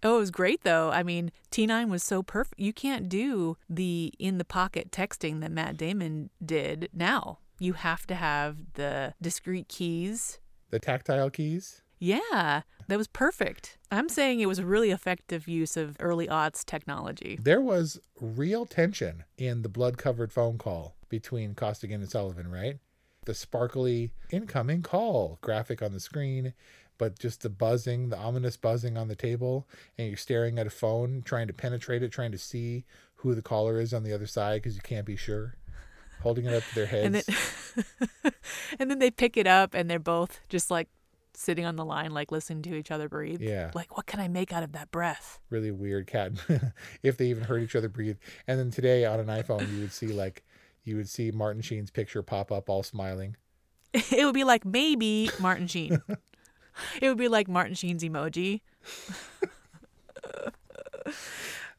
Oh, 0.04 0.16
it 0.16 0.20
was 0.20 0.30
great 0.32 0.64
though. 0.64 0.90
I 0.90 1.02
mean, 1.02 1.30
T9 1.52 1.88
was 1.88 2.02
so 2.02 2.22
perfect. 2.22 2.60
You 2.60 2.72
can't 2.72 3.08
do 3.08 3.56
the 3.70 4.12
in 4.18 4.38
the 4.38 4.44
pocket 4.44 4.90
texting 4.90 5.40
that 5.40 5.52
Matt 5.52 5.76
Damon 5.76 6.30
did 6.44 6.88
now. 6.92 7.38
You 7.60 7.74
have 7.74 8.06
to 8.08 8.16
have 8.16 8.56
the 8.74 9.14
discrete 9.22 9.68
keys, 9.68 10.40
the 10.72 10.80
tactile 10.80 11.30
keys. 11.30 11.82
Yeah, 12.00 12.62
that 12.88 12.98
was 12.98 13.06
perfect. 13.06 13.78
I'm 13.92 14.08
saying 14.08 14.40
it 14.40 14.46
was 14.46 14.58
a 14.58 14.66
really 14.66 14.90
effective 14.90 15.46
use 15.46 15.76
of 15.76 15.96
early 16.00 16.26
aughts 16.26 16.64
technology. 16.64 17.38
There 17.40 17.60
was 17.60 18.00
real 18.20 18.66
tension 18.66 19.22
in 19.38 19.62
the 19.62 19.68
blood 19.68 19.98
covered 19.98 20.32
phone 20.32 20.58
call 20.58 20.96
between 21.08 21.54
Costigan 21.54 22.00
and 22.00 22.10
Sullivan, 22.10 22.50
right? 22.50 22.78
The 23.24 23.34
sparkly 23.34 24.10
incoming 24.30 24.82
call 24.82 25.38
graphic 25.42 25.80
on 25.80 25.92
the 25.92 26.00
screen 26.00 26.54
but 26.98 27.18
just 27.18 27.42
the 27.42 27.50
buzzing, 27.50 28.10
the 28.10 28.16
ominous 28.16 28.56
buzzing 28.56 28.96
on 28.96 29.08
the 29.08 29.16
table, 29.16 29.66
and 29.98 30.06
you're 30.06 30.16
staring 30.16 30.56
at 30.56 30.68
a 30.68 30.70
phone, 30.70 31.20
trying 31.24 31.48
to 31.48 31.52
penetrate 31.52 32.00
it, 32.00 32.12
trying 32.12 32.30
to 32.30 32.38
see 32.38 32.84
who 33.16 33.34
the 33.34 33.42
caller 33.42 33.80
is 33.80 33.92
on 33.92 34.04
the 34.04 34.12
other 34.12 34.26
side 34.28 34.62
because 34.62 34.76
you 34.76 34.82
can't 34.82 35.04
be 35.04 35.16
sure. 35.16 35.56
Holding 36.22 36.46
it 36.46 36.54
up 36.54 36.62
to 36.62 36.74
their 36.74 36.86
heads. 36.86 37.28
And 37.74 37.84
then, 38.22 38.32
and 38.78 38.90
then 38.90 38.98
they 38.98 39.10
pick 39.10 39.36
it 39.36 39.46
up 39.46 39.72
and 39.74 39.90
they're 39.90 39.98
both 39.98 40.40
just 40.48 40.70
like 40.70 40.88
sitting 41.34 41.64
on 41.64 41.76
the 41.76 41.84
line, 41.84 42.12
like 42.12 42.30
listening 42.30 42.62
to 42.62 42.74
each 42.74 42.90
other 42.90 43.08
breathe. 43.08 43.40
Yeah. 43.40 43.70
Like, 43.74 43.96
what 43.96 44.06
can 44.06 44.20
I 44.20 44.28
make 44.28 44.52
out 44.52 44.62
of 44.62 44.72
that 44.72 44.90
breath? 44.90 45.40
Really 45.50 45.70
weird 45.70 46.06
cat. 46.06 46.32
if 47.02 47.16
they 47.16 47.26
even 47.26 47.44
heard 47.44 47.62
each 47.62 47.74
other 47.74 47.88
breathe. 47.88 48.18
And 48.46 48.58
then 48.58 48.70
today 48.70 49.04
on 49.04 49.20
an 49.20 49.26
iPhone, 49.26 49.72
you 49.74 49.80
would 49.80 49.92
see 49.92 50.08
like, 50.08 50.44
you 50.84 50.96
would 50.96 51.08
see 51.08 51.30
Martin 51.30 51.62
Sheen's 51.62 51.90
picture 51.90 52.22
pop 52.22 52.52
up 52.52 52.68
all 52.68 52.82
smiling. 52.82 53.36
it 53.92 54.24
would 54.24 54.34
be 54.34 54.44
like 54.44 54.64
maybe 54.64 55.30
Martin 55.38 55.66
Sheen. 55.66 56.02
it 57.00 57.08
would 57.08 57.18
be 57.18 57.28
like 57.28 57.48
Martin 57.48 57.74
Sheen's 57.74 58.02
emoji. 58.02 58.60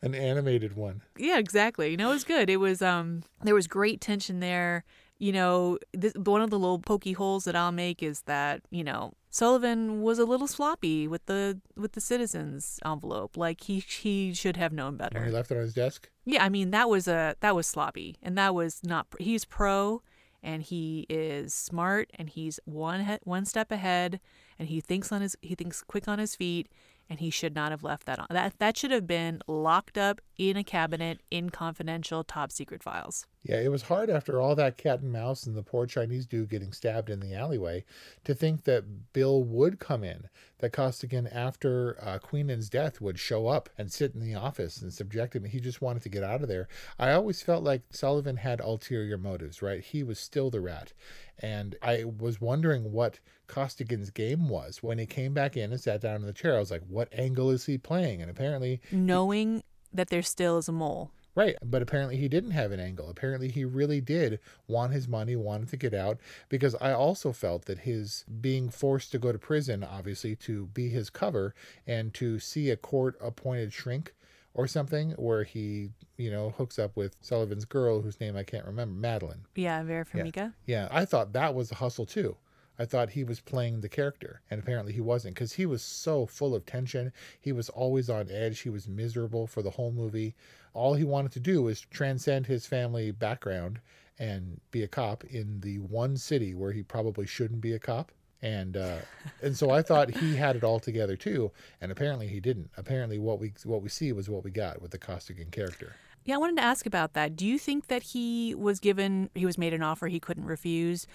An 0.03 0.13
animated 0.13 0.75
one. 0.75 1.01
Yeah, 1.17 1.37
exactly. 1.39 1.89
You 1.89 1.97
know, 1.97 2.09
it 2.11 2.13
was 2.13 2.23
good. 2.25 2.49
It 2.49 2.57
was 2.57 2.81
um 2.81 3.23
there 3.41 3.55
was 3.55 3.67
great 3.67 4.01
tension 4.01 4.39
there. 4.41 4.83
You 5.17 5.31
know, 5.31 5.79
this, 5.93 6.13
one 6.15 6.41
of 6.41 6.49
the 6.49 6.59
little 6.59 6.79
pokey 6.79 7.13
holes 7.13 7.45
that 7.45 7.55
I'll 7.55 7.71
make 7.71 8.03
is 8.03 8.23
that, 8.23 8.61
you 8.69 8.83
know, 8.83 9.13
Sullivan 9.29 10.01
was 10.01 10.19
a 10.19 10.25
little 10.25 10.47
sloppy 10.47 11.07
with 11.07 11.25
the 11.27 11.61
with 11.77 11.93
the 11.93 12.01
citizens 12.01 12.79
envelope. 12.83 13.37
Like 13.37 13.61
he 13.61 13.79
he 13.79 14.33
should 14.33 14.57
have 14.57 14.73
known 14.73 14.97
better. 14.97 15.19
When 15.19 15.29
he 15.29 15.33
left 15.33 15.51
it 15.51 15.55
on 15.55 15.63
his 15.63 15.73
desk? 15.73 16.09
Yeah, 16.25 16.43
I 16.43 16.49
mean, 16.49 16.71
that 16.71 16.89
was 16.89 17.07
a 17.07 17.35
that 17.39 17.55
was 17.55 17.65
sloppy. 17.65 18.17
And 18.21 18.37
that 18.37 18.53
was 18.53 18.81
not 18.83 19.07
he's 19.19 19.45
pro 19.45 20.01
and 20.43 20.61
he 20.61 21.05
is 21.09 21.53
smart 21.53 22.11
and 22.15 22.29
he's 22.29 22.59
one 22.65 23.05
he- 23.05 23.17
one 23.23 23.45
step 23.45 23.71
ahead 23.71 24.19
and 24.59 24.67
he 24.67 24.81
thinks 24.81 25.11
on 25.11 25.21
his 25.21 25.37
he 25.41 25.55
thinks 25.55 25.81
quick 25.81 26.07
on 26.07 26.19
his 26.19 26.35
feet 26.35 26.67
and 27.09 27.19
he 27.19 27.29
should 27.29 27.55
not 27.55 27.71
have 27.71 27.83
left 27.83 28.05
that 28.05 28.19
on. 28.19 28.27
That 28.29 28.57
that 28.59 28.77
should 28.77 28.91
have 28.91 29.07
been 29.07 29.41
locked 29.47 29.97
up 29.97 30.21
in 30.37 30.57
a 30.57 30.63
cabinet 30.63 31.21
in 31.29 31.49
confidential 31.49 32.23
top 32.23 32.51
secret 32.51 32.83
files. 32.83 33.25
Yeah, 33.43 33.59
it 33.59 33.69
was 33.69 33.83
hard 33.83 34.09
after 34.09 34.39
all 34.39 34.55
that 34.55 34.77
cat 34.77 35.01
and 35.01 35.11
mouse 35.11 35.45
and 35.45 35.55
the 35.55 35.63
poor 35.63 35.85
Chinese 35.85 36.25
dude 36.25 36.49
getting 36.49 36.71
stabbed 36.71 37.09
in 37.09 37.19
the 37.19 37.33
alleyway 37.33 37.83
to 38.23 38.33
think 38.33 38.63
that 38.63 39.11
Bill 39.11 39.43
would 39.43 39.79
come 39.79 40.01
in, 40.01 40.29
that 40.59 40.71
Costigan, 40.71 41.27
after 41.27 41.97
uh, 42.01 42.19
Queenan's 42.19 42.69
death, 42.69 43.01
would 43.01 43.19
show 43.19 43.47
up 43.47 43.69
and 43.77 43.91
sit 43.91 44.13
in 44.15 44.21
the 44.21 44.35
office 44.35 44.81
and 44.81 44.93
subject 44.93 45.35
him. 45.35 45.43
He 45.43 45.59
just 45.59 45.81
wanted 45.81 46.03
to 46.03 46.09
get 46.09 46.23
out 46.23 46.41
of 46.41 46.47
there. 46.47 46.69
I 46.97 47.11
always 47.11 47.41
felt 47.41 47.65
like 47.65 47.81
Sullivan 47.89 48.37
had 48.37 48.61
ulterior 48.61 49.17
motives, 49.17 49.61
right? 49.61 49.81
He 49.81 50.03
was 50.03 50.19
still 50.19 50.49
the 50.49 50.61
rat. 50.61 50.93
And 51.37 51.75
I 51.81 52.05
was 52.05 52.39
wondering 52.39 52.93
what 52.93 53.19
Costigan's 53.47 54.09
game 54.09 54.47
was. 54.47 54.81
When 54.81 54.97
he 54.97 55.05
came 55.05 55.33
back 55.33 55.57
in 55.57 55.73
and 55.73 55.81
sat 55.81 55.99
down 55.99 56.21
in 56.21 56.25
the 56.25 56.31
chair, 56.31 56.55
I 56.55 56.59
was 56.59 56.71
like, 56.71 56.83
what 56.87 57.09
angle 57.11 57.49
is 57.49 57.65
he 57.65 57.77
playing? 57.77 58.21
And 58.21 58.31
apparently, 58.31 58.79
knowing 58.89 59.63
that 59.91 60.09
there 60.09 60.21
still 60.21 60.57
is 60.57 60.69
a 60.69 60.71
mole. 60.71 61.11
Right, 61.35 61.55
but 61.63 61.81
apparently 61.81 62.17
he 62.17 62.27
didn't 62.27 62.51
have 62.51 62.71
an 62.71 62.79
angle. 62.79 63.09
Apparently 63.09 63.47
he 63.47 63.65
really 63.65 64.01
did 64.01 64.39
want 64.67 64.93
his 64.93 65.07
money, 65.07 65.35
wanted 65.35 65.69
to 65.69 65.77
get 65.77 65.93
out 65.93 66.19
because 66.47 66.75
I 66.79 66.91
also 66.91 67.31
felt 67.31 67.65
that 67.65 67.79
his 67.79 68.23
being 68.41 68.69
forced 68.69 69.11
to 69.11 69.19
go 69.19 69.31
to 69.31 69.39
prison 69.39 69.83
obviously 69.83 70.35
to 70.37 70.67
be 70.67 70.89
his 70.89 71.09
cover 71.09 71.55
and 71.87 72.13
to 72.15 72.39
see 72.39 72.69
a 72.69 72.77
court 72.77 73.17
appointed 73.19 73.73
shrink 73.73 74.13
or 74.53 74.67
something 74.67 75.11
where 75.11 75.43
he, 75.43 75.89
you 76.17 76.29
know, 76.29 76.51
hooks 76.51 76.77
up 76.77 76.95
with 76.95 77.15
Sullivan's 77.21 77.65
girl 77.65 78.01
whose 78.01 78.19
name 78.19 78.37
I 78.37 78.43
can't 78.43 78.65
remember, 78.65 78.93
Madeline. 78.93 79.45
Yeah, 79.55 79.81
Vera 79.83 80.05
Farmiga. 80.05 80.53
Yeah. 80.65 80.83
yeah, 80.83 80.87
I 80.91 81.05
thought 81.05 81.33
that 81.33 81.55
was 81.55 81.71
a 81.71 81.75
hustle 81.75 82.05
too. 82.05 82.37
I 82.83 82.85
thought 82.85 83.11
he 83.11 83.23
was 83.23 83.39
playing 83.39 83.79
the 83.79 83.87
character, 83.87 84.41
and 84.51 84.59
apparently 84.59 84.91
he 84.91 84.99
wasn't 84.99 85.35
because 85.35 85.53
he 85.53 85.65
was 85.65 85.81
so 85.81 86.25
full 86.25 86.53
of 86.53 86.65
tension. 86.65 87.13
He 87.39 87.53
was 87.53 87.69
always 87.69 88.09
on 88.09 88.29
edge. 88.29 88.59
He 88.59 88.69
was 88.69 88.89
miserable 88.89 89.47
for 89.47 89.61
the 89.61 89.69
whole 89.69 89.93
movie. 89.93 90.35
All 90.73 90.93
he 90.93 91.05
wanted 91.05 91.31
to 91.31 91.39
do 91.39 91.61
was 91.61 91.79
transcend 91.79 92.45
his 92.45 92.65
family 92.65 93.11
background 93.11 93.79
and 94.19 94.59
be 94.71 94.83
a 94.83 94.89
cop 94.89 95.23
in 95.23 95.61
the 95.61 95.79
one 95.79 96.17
city 96.17 96.53
where 96.53 96.73
he 96.73 96.83
probably 96.83 97.25
shouldn't 97.25 97.61
be 97.61 97.71
a 97.71 97.79
cop. 97.79 98.11
And 98.41 98.75
uh, 98.75 98.97
and 99.41 99.55
so 99.55 99.69
I 99.69 99.81
thought 99.81 100.17
he 100.17 100.35
had 100.35 100.57
it 100.57 100.65
all 100.65 100.81
together 100.81 101.15
too, 101.15 101.53
and 101.79 101.89
apparently 101.89 102.27
he 102.27 102.41
didn't. 102.41 102.69
Apparently, 102.75 103.17
what 103.17 103.39
we 103.39 103.53
what 103.63 103.81
we 103.81 103.87
see 103.87 104.11
was 104.11 104.29
what 104.29 104.43
we 104.43 104.51
got 104.51 104.81
with 104.81 104.91
the 104.91 104.97
Costigan 104.97 105.51
character. 105.51 105.95
Yeah, 106.25 106.35
I 106.35 106.37
wanted 106.37 106.57
to 106.57 106.63
ask 106.63 106.85
about 106.85 107.13
that. 107.13 107.35
Do 107.35 107.45
you 107.45 107.59
think 107.59 107.87
that 107.87 108.03
he 108.03 108.55
was 108.55 108.79
given, 108.79 109.29
he 109.35 109.45
was 109.45 109.57
made 109.57 109.73
an 109.73 109.83
offer 109.83 110.07
he 110.07 110.19
couldn't 110.19 110.45
refuse, 110.45 111.05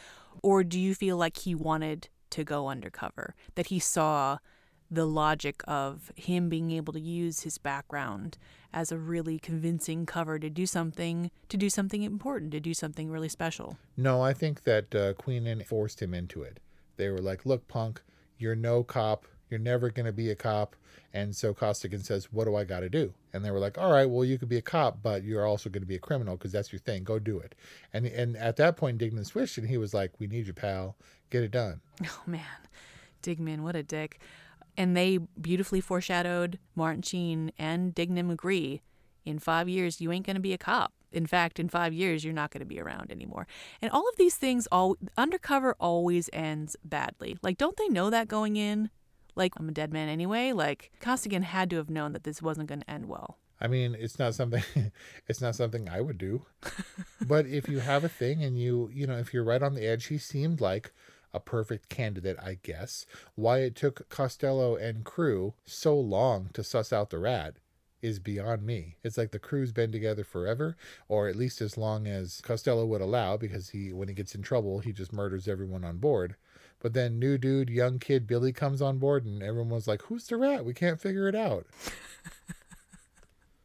or 0.43 0.63
do 0.63 0.79
you 0.79 0.95
feel 0.95 1.17
like 1.17 1.39
he 1.39 1.55
wanted 1.55 2.09
to 2.31 2.45
go 2.45 2.69
undercover? 2.69 3.35
That 3.55 3.69
he 3.69 3.79
saw 3.79 4.39
the 4.91 5.07
logic 5.07 5.63
of 5.67 6.11
him 6.17 6.49
being 6.49 6.71
able 6.71 6.93
to 6.93 7.01
use 7.01 7.41
his 7.41 7.59
background 7.59 8.39
as 8.73 8.91
a 8.91 8.99
really 8.99 9.39
convincing 9.39 10.07
cover 10.07 10.39
to 10.39 10.49
do 10.49 10.67
something 10.67 11.31
to 11.49 11.57
do 11.57 11.69
something 11.69 12.03
important 12.03 12.53
to 12.53 12.61
do 12.61 12.73
something 12.73 13.11
really 13.11 13.29
special 13.29 13.77
no 13.97 14.23
i 14.23 14.33
think 14.33 14.63
that 14.63 14.95
uh, 14.95 15.13
queenan 15.15 15.63
forced 15.63 16.01
him 16.01 16.15
into 16.15 16.43
it 16.43 16.59
they 16.97 17.09
were 17.11 17.21
like 17.21 17.45
look 17.45 17.67
punk 17.69 18.01
you're 18.39 18.55
no 18.55 18.83
cop 18.83 19.27
you're 19.51 19.61
never 19.61 19.91
going 19.91 20.07
to 20.07 20.13
be 20.13 20.31
a 20.31 20.35
cop 20.35 20.77
and 21.13 21.35
so 21.35 21.55
costigan 21.55 22.03
says 22.03 22.33
what 22.33 22.45
do 22.45 22.55
i 22.55 22.65
got 22.65 22.81
to 22.81 22.89
do 22.89 23.13
and 23.33 23.45
they 23.45 23.51
were 23.51 23.59
like 23.59 23.79
all 23.79 23.93
right 23.93 24.09
well 24.09 24.25
you 24.25 24.39
could 24.39 24.49
be 24.49 24.59
a 24.59 24.63
cop 24.63 24.99
but 25.03 25.23
you're 25.23 25.47
also 25.47 25.71
going 25.71 25.83
to 25.83 25.87
be 25.87 25.97
a 25.97 26.01
criminal 26.01 26.37
because 26.37 26.53
that's 26.53 26.73
your 26.73 26.81
thing 26.81 27.03
go 27.03 27.19
do 27.19 27.39
it 27.39 27.55
and 27.93 28.07
and 28.07 28.37
at 28.37 28.57
that 28.57 28.77
point 28.77 28.99
dignam 28.99 29.25
switched 29.25 29.59
and 29.59 29.69
he 29.69 29.79
was 29.79 29.95
like 29.95 30.13
we 30.19 30.27
need 30.27 30.47
you 30.47 30.53
pal 30.53 30.97
get 31.31 31.43
it 31.43 31.51
done 31.51 31.81
oh 32.05 32.23
man 32.27 32.43
dignam 33.23 33.61
what 33.61 33.77
a 33.77 33.83
dick 33.83 34.21
and 34.79 34.97
they 34.97 35.19
beautifully 35.19 35.81
foreshadowed 35.81 36.57
Martin 36.77 37.03
Sheen 37.03 37.51
and 37.59 37.93
Dignam 37.93 38.31
agree 38.31 38.81
in 39.29 39.39
five 39.39 39.69
years, 39.69 40.01
you 40.01 40.11
ain't 40.13 40.25
going 40.25 40.37
to 40.37 40.41
be 40.41 40.53
a 40.53 40.59
cop. 40.59 40.93
In 41.11 41.27
fact, 41.27 41.59
in 41.59 41.69
five 41.69 41.93
years, 41.93 42.25
you're 42.25 42.33
not 42.33 42.51
going 42.51 42.61
to 42.61 42.67
be 42.67 42.81
around 42.81 43.11
anymore. 43.11 43.47
And 43.83 43.91
all 43.91 44.09
of 44.09 44.17
these 44.17 44.37
things, 44.37 44.69
all 44.71 44.97
undercover 45.17 45.75
always 45.81 46.31
ends 46.33 46.77
badly. 46.85 47.37
Like, 47.43 47.59
don't 47.59 47.77
they 47.77 47.89
know 47.89 48.09
that 48.09 48.29
going 48.29 48.57
in? 48.57 48.91
Like, 49.39 49.55
I'm 49.57 49.69
a 49.69 49.73
dead 49.73 49.93
man 49.93 50.09
anyway. 50.09 50.53
Like, 50.53 50.91
Costigan 51.01 51.43
had 51.43 51.71
to 51.71 51.77
have 51.77 51.89
known 51.89 52.13
that 52.13 52.25
this 52.25 52.43
wasn't 52.43 52.69
going 52.69 52.81
to 52.81 52.91
end 52.91 53.07
well. 53.07 53.39
I 53.61 53.67
mean, 53.67 53.97
it's 53.99 54.19
not 54.19 54.35
something 54.35 54.63
it's 55.29 55.41
not 55.41 55.57
something 55.57 55.89
I 55.89 56.01
would 56.01 56.19
do. 56.19 56.47
but 57.27 57.47
if 57.47 57.69
you 57.69 57.79
have 57.81 58.05
a 58.05 58.09
thing 58.09 58.43
and 58.43 58.59
you, 58.59 58.91
you 58.93 59.07
know, 59.07 59.19
if 59.19 59.33
you're 59.33 59.45
right 59.45 59.63
on 59.63 59.75
the 59.75 59.87
edge, 59.87 60.07
he 60.07 60.19
seemed 60.19 60.61
like 60.61 60.93
a 61.33 61.41
perfect 61.41 61.89
candidate, 61.89 62.37
I 62.43 62.59
guess. 62.63 63.05
Why 63.35 63.59
it 63.59 63.75
took 63.75 64.09
Costello 64.09 64.77
and 64.77 65.05
crew 65.05 65.55
so 65.67 65.99
long 65.99 66.51
to 66.55 66.65
suss 66.65 66.93
out 66.93 67.11
the 67.11 67.19
rat 67.19 67.57
is 68.01 68.19
beyond 68.19 68.65
me. 68.65 68.97
It's 69.03 69.19
like 69.19 69.33
the 69.33 69.39
crew's 69.39 69.73
been 69.73 69.91
together 69.91 70.25
forever, 70.25 70.77
or 71.09 71.29
at 71.29 71.37
least 71.37 71.61
as 71.61 71.77
long 71.77 72.07
as 72.07 72.41
Costello 72.41 72.87
would 72.87 73.01
allow, 73.01 73.37
because 73.37 73.71
he, 73.71 73.93
when 73.93 74.09
he 74.09 74.15
gets 74.15 74.35
in 74.35 74.43
trouble, 74.43 74.79
he 74.79 74.93
just 74.93 75.13
murders 75.13 75.49
everyone 75.49 75.85
on 75.85 75.99
board. 75.99 76.37
But 76.81 76.93
then 76.93 77.19
new 77.19 77.39
dude, 77.39 77.71
young 77.71 77.99
kid 77.99 78.27
Billy 78.27 78.53
comes 78.53 78.81
on 78.81 78.99
board, 78.99 79.25
and 79.25 79.43
everyone 79.43 79.71
was 79.71 79.89
like, 79.89 80.03
"Who's 80.03 80.27
the 80.27 80.37
rat? 80.37 80.65
We 80.65 80.75
can't 80.75 81.01
figure 81.01 81.29
it 81.29 81.35
out." 81.35 81.67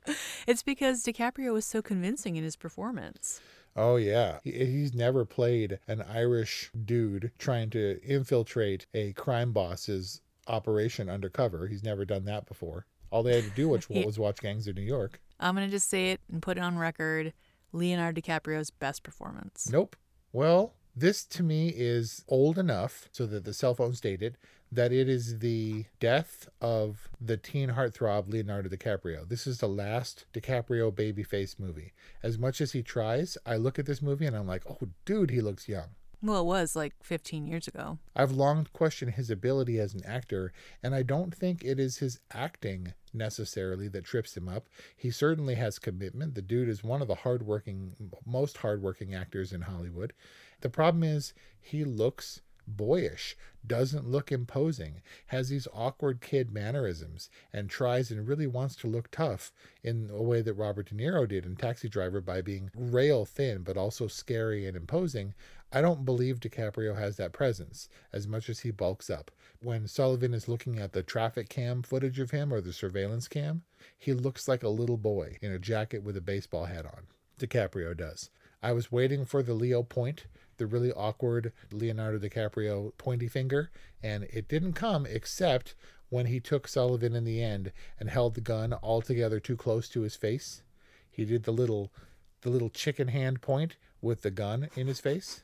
it's 0.48 0.64
because 0.64 1.04
DiCaprio 1.04 1.54
was 1.54 1.66
so 1.66 1.82
convincing 1.82 2.36
in 2.36 2.44
his 2.44 2.56
performance. 2.56 3.40
Oh 3.76 3.96
yeah, 3.96 4.40
he's 4.44 4.94
never 4.94 5.26
played 5.26 5.80
an 5.88 6.02
Irish 6.02 6.72
dude 6.86 7.32
trying 7.40 7.70
to 7.72 8.00
infiltrate 8.04 8.86
a 8.94 9.14
crime 9.14 9.52
boss's 9.52 10.22
operation 10.48 11.10
undercover. 11.10 11.68
He's 11.68 11.84
never 11.84 12.06
done 12.06 12.26
that 12.26 12.46
before. 12.46 12.86
All 13.10 13.24
they 13.24 13.36
had 13.36 13.46
to 13.46 13.50
do 13.52 13.70
was, 13.70 13.90
was 14.06 14.20
watch 14.20 14.42
Gangs 14.42 14.68
of 14.68 14.76
New 14.76 14.82
York. 14.82 15.20
I'm 15.40 15.56
gonna 15.56 15.70
just 15.70 15.90
say 15.90 16.12
it 16.12 16.22
and 16.32 16.42
put 16.42 16.58
it 16.58 16.62
on 16.62 16.78
record: 16.78 17.34
Leonardo 17.72 18.22
DiCaprio's 18.22 18.70
best 18.70 19.04
performance. 19.04 19.70
Nope. 19.72 19.96
Well, 20.32 20.74
this 20.96 21.26
to 21.26 21.44
me 21.44 21.70
is 21.70 22.24
old 22.28 22.58
enough 22.58 23.10
so 23.12 23.26
that 23.26 23.46
the 23.46 23.54
cell 23.54 23.74
phone 23.74 23.94
stated 23.94 24.38
that 24.72 24.92
it 24.92 25.08
is 25.08 25.40
the 25.40 25.86
death 26.00 26.50
of 26.60 27.10
the 27.22 27.38
teen 27.38 27.70
heartthrob 27.70 28.28
Leonardo 28.28 28.70
DiCaprio. 28.70 29.28
This 29.28 29.46
is 29.46 29.60
the 29.60 29.68
last 29.68 30.26
DiCaprio 30.34 30.92
babyface 30.92 31.60
movie. 31.60 31.94
As 32.24 32.40
much 32.40 32.60
as 32.60 32.72
he 32.72 32.82
tries, 32.82 33.38
I 33.46 33.56
look 33.56 33.78
at 33.78 33.86
this 33.86 34.02
movie 34.02 34.26
and 34.26 34.36
I'm 34.36 34.48
like, 34.48 34.64
oh, 34.68 34.88
dude, 35.06 35.30
he 35.30 35.42
looks 35.42 35.70
young. 35.70 35.90
Well, 36.24 36.42
it 36.42 36.46
was 36.46 36.74
like 36.74 36.94
15 37.04 37.46
years 37.46 37.68
ago. 37.68 37.98
I've 38.16 38.32
long 38.32 38.66
questioned 38.72 39.16
his 39.16 39.30
ability 39.30 39.78
as 39.78 39.94
an 39.94 40.06
actor, 40.06 40.54
and 40.82 40.96
I 40.96 41.04
don't 41.04 41.36
think 41.36 41.66
it 41.66 41.82
is 41.82 41.98
his 41.98 42.22
acting 42.32 42.94
necessarily 43.14 43.90
that 43.90 44.06
trips 44.06 44.36
him 44.36 44.48
up. 44.48 44.68
He 44.96 45.12
certainly 45.12 45.56
has 45.56 45.80
commitment. 45.80 46.34
The 46.34 46.42
dude 46.42 46.70
is 46.70 46.82
one 46.82 47.02
of 47.02 47.10
the 47.10 47.16
hardworking, 47.16 47.96
most 48.26 48.56
hardworking 48.58 49.14
actors 49.14 49.52
in 49.52 49.64
Hollywood. 49.64 50.14
The 50.64 50.70
problem 50.70 51.04
is 51.04 51.34
he 51.60 51.84
looks 51.84 52.40
boyish, 52.66 53.36
doesn't 53.68 54.08
look 54.08 54.32
imposing, 54.32 55.02
has 55.26 55.50
these 55.50 55.68
awkward 55.74 56.22
kid 56.22 56.54
mannerisms, 56.54 57.30
and 57.52 57.70
tries 57.70 58.12
and 58.12 58.26
really 58.26 58.48
wants 58.48 58.78
to 58.78 58.88
look 58.88 59.12
tough 59.12 59.52
in 59.84 60.10
a 60.10 60.24
way 60.24 60.42
that 60.42 60.54
Robert 60.54 60.88
De 60.88 60.96
Niro 60.96 61.28
did 61.28 61.46
in 61.46 61.58
Taxi 61.58 61.90
Driver 61.90 62.22
by 62.22 62.42
being 62.42 62.72
rail 62.74 63.26
thin 63.26 63.64
but 63.64 63.76
also 63.76 64.08
scary 64.08 64.66
and 64.66 64.78
imposing. 64.78 65.34
I 65.70 65.82
don't 65.82 66.06
believe 66.06 66.40
DiCaprio 66.40 66.98
has 66.98 67.18
that 67.18 67.34
presence 67.34 67.90
as 68.14 68.26
much 68.26 68.48
as 68.48 68.62
he 68.62 68.72
bulks 68.72 69.10
up. 69.10 69.32
When 69.62 69.86
Sullivan 69.86 70.34
is 70.34 70.48
looking 70.48 70.80
at 70.80 70.94
the 70.94 71.04
traffic 71.04 71.50
cam 71.50 71.84
footage 71.84 72.20
of 72.20 72.32
him 72.32 72.54
or 72.54 72.62
the 72.62 72.72
surveillance 72.72 73.28
cam, 73.28 73.64
he 74.00 74.14
looks 74.14 74.48
like 74.48 74.64
a 74.64 74.70
little 74.70 74.96
boy 74.96 75.40
in 75.42 75.52
a 75.52 75.60
jacket 75.60 76.04
with 76.04 76.16
a 76.16 76.22
baseball 76.22 76.64
hat 76.64 76.86
on. 76.86 77.08
DiCaprio 77.38 77.98
does. 77.98 78.30
I 78.62 78.72
was 78.72 78.94
waiting 78.94 79.26
for 79.26 79.44
the 79.44 79.54
Leo 79.54 79.84
point 79.84 80.26
the 80.58 80.66
really 80.66 80.92
awkward 80.92 81.52
Leonardo 81.72 82.20
DiCaprio 82.20 82.92
pointy 82.98 83.28
finger, 83.28 83.72
and 84.02 84.24
it 84.26 84.48
didn't 84.48 84.74
come 84.74 85.06
except 85.06 85.76
when 86.10 86.28
he 86.28 86.40
took 86.40 86.68
Sullivan 86.68 87.16
in 87.16 87.24
the 87.24 87.42
end 87.42 87.72
and 88.00 88.10
held 88.10 88.36
the 88.36 88.42
gun 88.42 88.74
altogether 88.84 89.40
too 89.40 89.58
close 89.58 89.90
to 89.90 90.02
his 90.02 90.16
face. 90.16 90.62
He 91.10 91.26
did 91.26 91.44
the 91.44 91.52
little 91.52 91.92
the 92.42 92.50
little 92.50 92.70
chicken 92.70 93.08
hand 93.08 93.42
point 93.42 93.78
with 94.02 94.22
the 94.22 94.32
gun 94.32 94.70
in 94.76 94.88
his 94.88 95.00
face. 95.00 95.44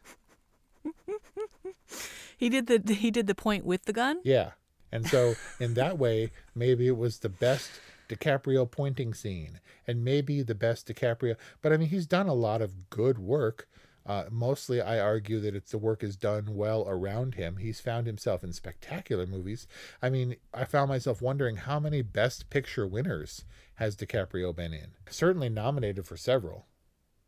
he 2.38 2.50
did 2.50 2.68
the 2.68 2.94
he 2.94 3.10
did 3.10 3.28
the 3.28 3.36
point 3.36 3.66
with 3.66 3.86
the 3.86 3.94
gun? 3.94 4.20
Yeah. 4.24 4.52
And 4.92 5.08
so 5.08 5.36
in 5.60 5.76
that 5.76 5.98
way, 5.98 6.32
maybe 6.56 6.88
it 6.88 6.98
was 6.98 7.20
the 7.20 7.30
best 7.30 7.70
DiCaprio 8.10 8.70
pointing 8.70 9.14
scene 9.14 9.60
and 9.88 10.04
maybe 10.04 10.42
the 10.42 10.56
best 10.56 10.88
DiCaprio. 10.88 11.36
But 11.62 11.74
I 11.74 11.78
mean, 11.78 11.90
he's 11.90 12.08
done 12.08 12.28
a 12.28 12.34
lot 12.34 12.62
of 12.62 12.90
good 12.90 13.20
work. 13.20 13.68
Uh, 14.10 14.26
mostly, 14.32 14.82
I 14.82 15.00
argue 15.00 15.40
that 15.40 15.56
it's 15.56 15.70
the 15.70 15.78
work 15.78 16.04
is 16.04 16.16
done 16.18 16.56
well 16.56 16.84
around 16.88 17.36
him. 17.36 17.58
He's 17.58 17.80
found 17.80 18.08
himself 18.08 18.44
in 18.44 18.54
spectacular 18.54 19.28
movies. 19.28 19.68
I 20.02 20.10
mean, 20.10 20.38
I 20.52 20.66
found 20.66 20.90
myself 20.90 21.22
wondering 21.22 21.58
how 21.58 21.80
many 21.80 22.02
Best 22.02 22.50
Picture 22.50 22.88
winners 22.88 23.46
has 23.76 23.96
DiCaprio 23.96 24.56
been 24.56 24.74
in? 24.74 24.94
Certainly 25.12 25.50
nominated 25.50 26.08
for 26.08 26.18
several. 26.18 26.66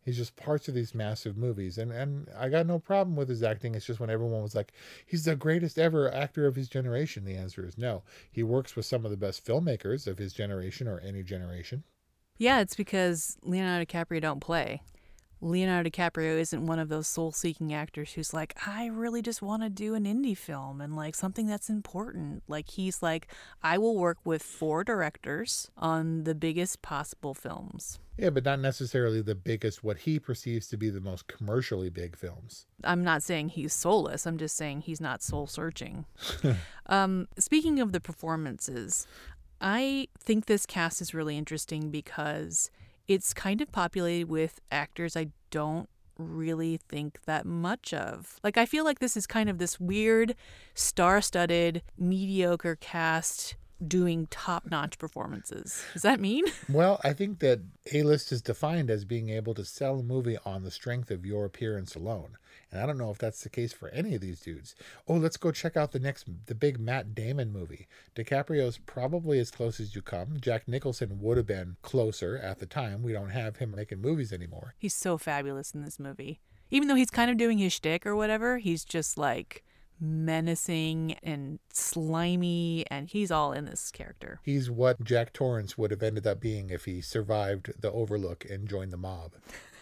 He's 0.03 0.17
just 0.17 0.35
parts 0.35 0.67
of 0.67 0.73
these 0.73 0.95
massive 0.95 1.38
movies. 1.38 1.77
And 1.77 1.91
and 1.91 2.27
I 2.35 2.50
got 2.50 2.65
no 2.65 2.79
problem 2.79 3.15
with 3.15 3.29
his 3.29 3.43
acting. 3.43 3.75
It's 3.75 3.85
just 3.85 4.00
when 4.00 4.09
everyone 4.09 4.41
was 4.41 4.55
like, 4.55 4.73
he's 5.05 5.25
the 5.25 5.35
greatest 5.35 5.77
ever 5.77 6.11
actor 6.11 6.47
of 6.47 6.55
his 6.55 6.67
generation. 6.67 7.25
The 7.25 7.38
answer 7.38 7.63
is 7.63 7.77
no. 7.77 8.01
He 8.31 8.41
works 8.41 8.75
with 8.75 8.88
some 8.88 9.05
of 9.05 9.11
the 9.11 9.17
best 9.17 9.45
filmmakers 9.45 10.07
of 10.07 10.17
his 10.17 10.33
generation 10.33 10.88
or 10.88 11.00
any 11.01 11.21
generation. 11.21 11.83
Yeah, 12.39 12.59
it's 12.59 12.75
because 12.75 13.38
Leonardo 13.43 13.85
DiCaprio 13.85 14.19
don't 14.19 14.39
play. 14.39 14.81
Leonardo 15.41 15.89
DiCaprio 15.89 16.39
isn't 16.39 16.67
one 16.67 16.77
of 16.77 16.89
those 16.89 17.07
soul 17.07 17.31
seeking 17.31 17.74
actors 17.74 18.13
who's 18.13 18.33
like, 18.33 18.55
I 18.67 18.86
really 18.86 19.24
just 19.24 19.41
want 19.41 19.63
to 19.63 19.69
do 19.69 19.95
an 19.95 20.05
indie 20.05 20.38
film 20.38 20.79
and 20.79 20.95
like 20.95 21.15
something 21.15 21.48
that's 21.48 21.69
important. 21.69 22.43
Like, 22.48 22.69
he's 22.69 23.01
like, 23.01 23.27
I 23.63 23.79
will 23.79 23.98
work 23.98 24.19
with 24.24 24.43
four 24.43 24.83
directors 24.83 25.71
on 25.77 26.25
the 26.25 26.36
biggest 26.36 26.83
possible 26.83 27.33
films. 27.33 28.00
Yeah, 28.17 28.29
but 28.29 28.45
not 28.45 28.60
necessarily 28.60 29.21
the 29.21 29.33
biggest, 29.33 29.83
what 29.83 29.98
he 29.98 30.19
perceives 30.19 30.67
to 30.67 30.77
be 30.77 30.91
the 30.91 31.01
most 31.01 31.27
commercially 31.27 31.89
big 31.89 32.15
films. 32.15 32.67
I'm 32.83 33.03
not 33.03 33.24
saying 33.24 33.50
he's 33.50 33.74
soulless, 33.74 34.27
I'm 34.27 34.38
just 34.38 34.55
saying 34.55 34.81
he's 34.81 35.01
not 35.01 35.24
soul 35.24 35.48
searching. 35.48 36.05
um, 36.86 37.27
speaking 37.39 37.79
of 37.79 37.93
the 37.93 38.00
performances, 38.00 39.07
I 39.60 40.07
think 40.19 40.45
this 40.45 40.67
cast 40.67 41.01
is 41.01 41.15
really 41.15 41.36
interesting 41.36 41.89
because 41.89 42.69
it's 43.08 43.34
kind 43.34 43.62
of 43.62 43.72
populated 43.72 44.29
with 44.29 44.60
actors 44.72 45.15
I 45.15 45.27
don't 45.50 45.89
really 46.17 46.77
think 46.77 47.20
that 47.25 47.46
much 47.46 47.93
of. 47.93 48.39
Like, 48.43 48.58
I 48.58 48.65
feel 48.65 48.84
like 48.84 49.00
this 49.00 49.17
is 49.17 49.25
kind 49.27 49.50
of 49.50 49.58
this 49.58 49.79
weird, 49.79 50.36
star 50.74 51.22
studded, 51.22 51.81
mediocre 51.98 52.77
cast 52.79 53.55
doing 53.88 54.27
top 54.27 54.69
notch 54.69 54.97
performances. 54.97 55.83
Does 55.93 56.01
that 56.03 56.19
mean? 56.19 56.45
Well, 56.69 57.01
I 57.03 57.13
think 57.13 57.39
that 57.39 57.59
A 57.91 58.03
list 58.03 58.31
is 58.31 58.41
defined 58.41 58.89
as 58.89 59.03
being 59.03 59.29
able 59.29 59.53
to 59.55 59.65
sell 59.65 60.00
a 60.00 60.03
movie 60.03 60.38
on 60.45 60.63
the 60.63 60.71
strength 60.71 61.11
of 61.11 61.25
your 61.25 61.43
appearance 61.43 61.95
alone. 61.95 62.38
And 62.71 62.81
I 62.81 62.85
don't 62.85 62.97
know 62.97 63.11
if 63.11 63.17
that's 63.17 63.43
the 63.43 63.50
case 63.50 63.73
for 63.73 63.89
any 63.89 64.15
of 64.15 64.21
these 64.21 64.39
dudes. 64.39 64.75
Oh, 65.07 65.15
let's 65.15 65.35
go 65.38 65.51
check 65.51 65.75
out 65.75 65.91
the 65.91 66.00
next, 66.00 66.27
the 66.45 66.55
big 66.55 66.79
Matt 66.79 67.13
Damon 67.13 67.51
movie. 67.51 67.88
DiCaprio's 68.15 68.77
probably 68.77 69.39
as 69.39 69.51
close 69.51 69.79
as 69.79 69.95
you 69.95 70.01
come. 70.01 70.38
Jack 70.39 70.67
Nicholson 70.67 71.19
would 71.19 71.38
have 71.38 71.47
been 71.47 71.75
closer 71.81 72.38
at 72.38 72.59
the 72.59 72.65
time. 72.65 73.03
We 73.03 73.11
don't 73.11 73.29
have 73.29 73.57
him 73.57 73.73
making 73.75 74.01
movies 74.01 74.31
anymore. 74.31 74.75
He's 74.77 74.95
so 74.95 75.17
fabulous 75.17 75.71
in 75.71 75.83
this 75.83 76.00
movie. 76.00 76.39
Even 76.69 76.88
though 76.88 76.95
he's 76.95 77.09
kind 77.11 77.29
of 77.29 77.38
doing 77.38 77.57
his 77.57 77.73
shtick 77.73 78.05
or 78.05 78.15
whatever, 78.15 78.59
he's 78.59 78.85
just 78.85 79.17
like 79.17 79.63
menacing 80.01 81.13
and 81.24 81.60
slimy, 81.72 82.86
and 82.89 83.08
he's 83.08 83.31
all 83.31 83.53
in 83.53 83.65
this 83.65 83.91
character. 83.91 84.39
He's 84.43 84.70
what 84.70 85.03
Jack 85.03 85.31
Torrance 85.31 85.77
would 85.77 85.91
have 85.91 86.03
ended 86.03 86.25
up 86.25 86.41
being 86.41 86.72
if 86.72 86.86
he 86.86 87.01
survived 87.01 87.72
the 87.79 87.91
Overlook 87.91 88.43
and 88.50 88.67
joined 88.67 88.91
the 88.91 88.98
mob. 88.98 89.34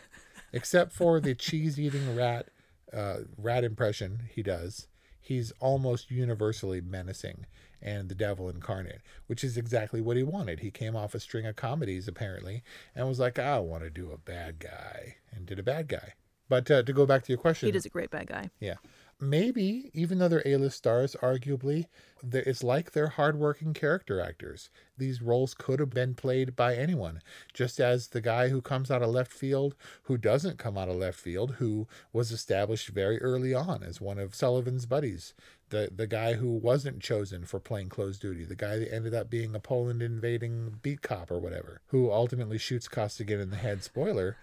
Except 0.54 0.92
for 0.92 1.20
the 1.20 1.36
cheese 1.36 1.80
eating 1.80 2.16
rat 2.16 2.48
uh, 2.92 3.20
rat 3.38 3.64
impression 3.64 4.24
he 4.34 4.42
does, 4.42 4.88
he's 5.22 5.52
almost 5.60 6.10
universally 6.10 6.82
menacing 6.82 7.46
and 7.82 8.10
the 8.10 8.16
devil 8.16 8.50
incarnate, 8.50 9.02
which 9.28 9.44
is 9.44 9.58
exactly 9.58 10.02
what 10.02 10.18
he 10.18 10.24
wanted. 10.24 10.60
He 10.60 10.72
came 10.72 10.96
off 10.96 11.16
a 11.16 11.20
string 11.20 11.46
of 11.46 11.56
comedies 11.56 12.08
apparently 12.08 12.64
and 12.96 13.08
was 13.08 13.20
like, 13.20 13.40
I 13.40 13.60
want 13.60 13.84
to 13.84 13.90
do 13.90 14.12
a 14.12 14.18
bad 14.18 14.60
guy, 14.60 15.16
and 15.32 15.46
did 15.46 15.60
a 15.60 15.64
bad 15.64 15.88
guy. 15.88 16.14
But 16.50 16.70
uh, 16.70 16.84
to 16.84 16.94
go 16.94 17.06
back 17.06 17.24
to 17.24 17.32
your 17.32 17.38
question, 17.38 17.68
he 17.68 17.72
does 17.72 17.86
a 17.86 17.90
great 17.90 18.10
bad 18.10 18.28
guy. 18.28 18.50
Yeah. 18.60 18.76
Maybe, 19.22 19.92
even 19.94 20.18
though 20.18 20.30
they're 20.30 20.44
A-list 20.46 20.78
stars, 20.78 21.14
arguably, 21.22 21.88
it's 22.24 22.64
like 22.64 22.92
they're 22.92 23.08
hardworking 23.10 23.74
character 23.74 24.22
actors. 24.22 24.70
These 24.98 25.22
roles 25.22 25.54
could 25.54 25.82
have 25.82 25.90
been 25.90 26.16
played 26.16 26.56
by 26.56 26.76
anyone, 26.76 27.22
just 27.54 27.82
as 27.82 28.08
the 28.08 28.22
guy 28.22 28.48
who 28.48 28.62
comes 28.62 28.90
out 28.90 29.02
of 29.02 29.10
left 29.10 29.34
field, 29.34 29.76
who 30.04 30.18
doesn't 30.18 30.58
come 30.58 30.78
out 30.78 30.88
of 30.88 30.96
left 30.96 31.20
field, 31.20 31.56
who 31.56 31.86
was 32.14 32.32
established 32.32 32.88
very 32.90 33.22
early 33.22 33.54
on 33.54 33.84
as 33.84 34.00
one 34.00 34.20
of 34.20 34.36
Sullivan's 34.36 34.86
buddies, 34.86 35.34
the 35.68 35.90
the 35.94 36.08
guy 36.08 36.34
who 36.34 36.52
wasn't 36.52 37.02
chosen 37.02 37.44
for 37.44 37.60
plainclothes 37.60 38.20
duty, 38.20 38.46
the 38.46 38.56
guy 38.56 38.80
that 38.80 38.94
ended 38.94 39.14
up 39.14 39.30
being 39.30 39.54
a 39.54 39.60
Poland 39.60 40.02
invading 40.02 40.80
beat 40.82 41.02
cop 41.02 41.30
or 41.30 41.40
whatever, 41.40 41.82
who 41.88 42.10
ultimately 42.10 42.58
shoots 42.58 42.88
Costigan 42.88 43.42
in 43.42 43.50
the 43.50 43.58
head. 43.58 43.84
Spoiler. 43.84 44.38